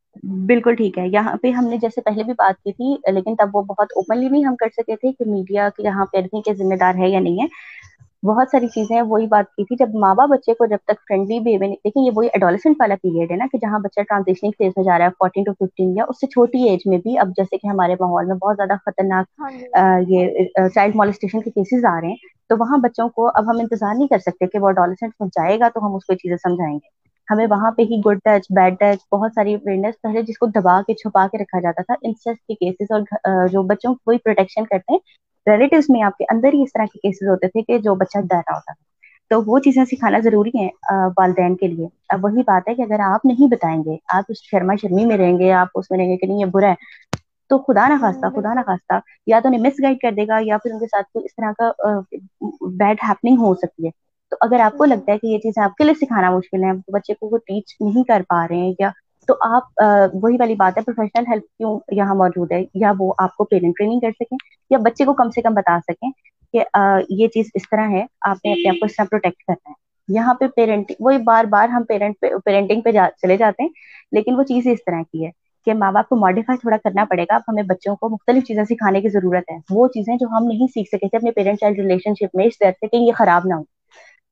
[0.46, 3.56] بالکل ٹھیک ہے۔ یہاں پہ ہم نے جیسے پہلے بھی بات کی تھی لیکن تب
[3.56, 6.94] وہ بہت اوپنلی نہیں ہم کر سکے تھے کہ میڈیا یہاں پیرنٹنگ کے ذمہ دار
[6.94, 7.46] ہے یا نہیں ہے۔
[8.22, 11.00] بہت ساری چیزیں ہیں وہی بات کی تھی۔ جب ماں باپ بچے کو جب تک
[11.08, 14.72] فرینڈلی میں دیکھیں یہ وہی ایڈولیسنٹ والا پیریڈ ہے نا کہ جہاں بچہ ٹرانزیشننگ فیز
[14.76, 17.28] میں جا رہا ہے فورٹین ٹو ففٹین یا اس سے چھوٹی ایج میں بھی اب
[17.36, 19.40] جیسے کہ ہمارے ماحول میں بہت زیادہ خطرناک
[20.08, 22.16] یہ چائلڈ مالسٹیشن کے کیسز آ رہے ہیں۔
[22.50, 25.58] تو وہاں بچوں کو اب ہم انتظار نہیں کر سکتے کہ وہ اڈالسنٹ میں جائے
[25.60, 26.88] گا تو ہم اس کو چیزیں سمجھائیں گے۔
[27.28, 30.80] ہمیں وہاں پہ ہی گڈ ٹچ بیڈ ٹچ بہت ساری اویئرنیس پہلے جس کو دبا
[30.86, 33.00] کے چھپا کے رکھا جاتا تھا انسیسٹ کے کیسز اور
[33.48, 35.00] جو بچوں کو پروٹیکشن کرتے ہیں
[35.46, 38.18] ریلیٹیوز میں آپ کے اندر ہی اس طرح کے کیسز ہوتے تھے کہ جو بچہ
[38.18, 38.80] ڈر رہا ہوتا تھا۔
[39.30, 40.68] تو وہ چیزیں سکھانا ضروری ہے
[41.16, 44.36] والدین کے لیے۔ اب وہی بات ہے کہ اگر آپ نہیں بتائیں گے آپ اس
[44.42, 46.74] شرما شرمی میں رہیں گے آپ اس میں رہیں گے کہ نہیں یہ برا ہے۔
[47.50, 48.94] تو خدا نہ خواستہ خدا نہ خواستہ
[49.26, 51.34] یا تو انہیں مس گائڈ کر دے گا یا پھر ان کے ساتھ کوئی اس
[51.36, 51.98] طرح کا
[52.76, 53.90] بیڈ ہیپنگ ہو سکتی ہے۔
[54.32, 56.72] تو اگر آپ کو لگتا ہے کہ یہ چیزیں آپ کے لیے سکھانا مشکل ہے
[56.92, 58.90] بچے کو وہ ٹیچ نہیں کر پا رہے ہیں یا
[59.28, 59.80] تو آپ
[60.22, 63.74] وہی والی بات ہے پروفیشنل ہیلپ کیوں یہاں موجود ہے؟ یا وہ آپ کو پیرنٹ
[63.78, 64.36] ٹریننگ کر سکیں،
[64.70, 66.10] یا بچے کو کم سے کم بتا سکیں
[66.54, 66.62] کہ
[67.08, 69.74] یہ چیز اس طرح ہے، آپ نے اپنے آپ کو اس طرح پروٹیکٹ کرنا ہے۔
[70.08, 72.90] یہاں پہ پیرنٹ وہی بار بار ہم پیرنٹ پیرنٹنگ پہ
[73.22, 73.70] چلے جاتے ہیں،
[74.12, 75.30] لیکن وہ چیز اس طرح کی ہے
[75.66, 78.64] کہ ماں باپ کو ماڈیفائی تھوڑا کرنا پڑے گا، اب ہمیں بچوں کو مختلف چیزیں
[78.64, 81.78] سکھانے کی ضرورت ہے۔ وہ چیزیں جو ہم نہیں سیکھ سکے تھے اپنے پیرنٹ چائلڈ
[81.78, 83.62] ریلیشن شپ میں، اس طرح سے کہ یہ خراب نہ ہو۔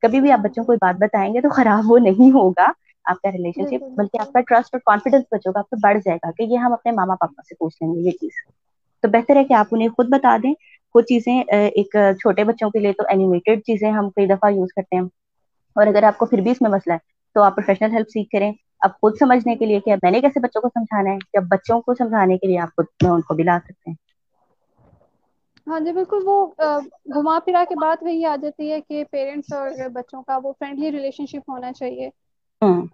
[0.03, 2.67] کبھی بھی آپ بچوں کو بات بتائیں گے تو خراب وہ نہیں ہوگا۔
[3.05, 5.97] آپ کا ریلیشن شپ بلکہ آپ کا ٹرسٹ اور کانفیڈینس بچوں کا آپ کو بڑھ
[5.99, 8.41] جائے گا کہ یہ ہم اپنے ماما پاپا سے پوچھ لیں گے یہ چیز۔
[9.03, 10.53] تو بہتر ہے کہ آپ انہیں خود بتا دیں۔
[10.95, 11.89] کچھ چیزیں ایک
[12.19, 15.03] چھوٹے بچوں کے لیے تو اینیمیٹیڈ چیزیں ہم کئی دفعہ یوز کرتے ہیں۔
[15.75, 16.97] اور اگر آپ کو پھر بھی اس میں مسئلہ ہے
[17.35, 20.39] تو آپ پروفیشنل ہیلپ سیکھ کریں۔ اب خود سمجھنے کے لیے کہ میں نے کیسے
[20.39, 23.35] بچوں کو سمجھانا ہے؟ جب بچوں کو سمجھانے کے لیے آپ خود میں ان کو
[23.35, 23.95] بھی لا سکتے ہیں۔
[25.67, 26.35] ہاں جی بالکل۔ وہ
[27.13, 30.91] گھما پھرا کے بات وہی آ جاتی ہے کہ پیرنٹس اور بچوں کا وہ فرینڈلی
[30.91, 32.09] ریلیشن شپ ہونا چاہیے۔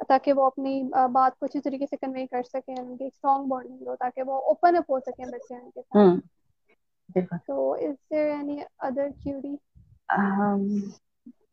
[0.07, 3.88] تاکہ وہ اپنی بات کو اچھی طریقے سے کنوے کر سکیں ان کی اسٹرانگ بانڈنگ
[3.88, 6.05] ہو تاکہ وہ اوپن اپ ہو سکیں بچے ان کے ساتھ۔
[7.09, 9.55] بالکل تو is there any other query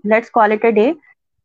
[0.05, 0.87] let's call it a day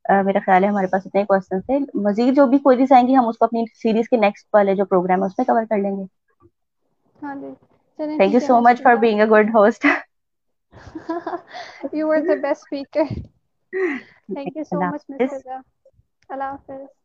[0.05, 3.27] میرا خیال ہے ہمارے پاس اتنے کوشچن تھے۔ مزید جو بھی کوئریز آئیں گی ہم
[3.27, 5.91] اس کو اپنی سیریز کے نیکسٹ والے جو پروگرام ہے اس میں کور کر لیں
[5.91, 6.05] گے۔
[7.21, 7.51] ہاں جی۔
[8.15, 9.81] Thank you so much for being a good host
[11.93, 13.05] you are the best speaker
[14.29, 15.37] thank you so much mister
[16.29, 16.98] اللہ حافظ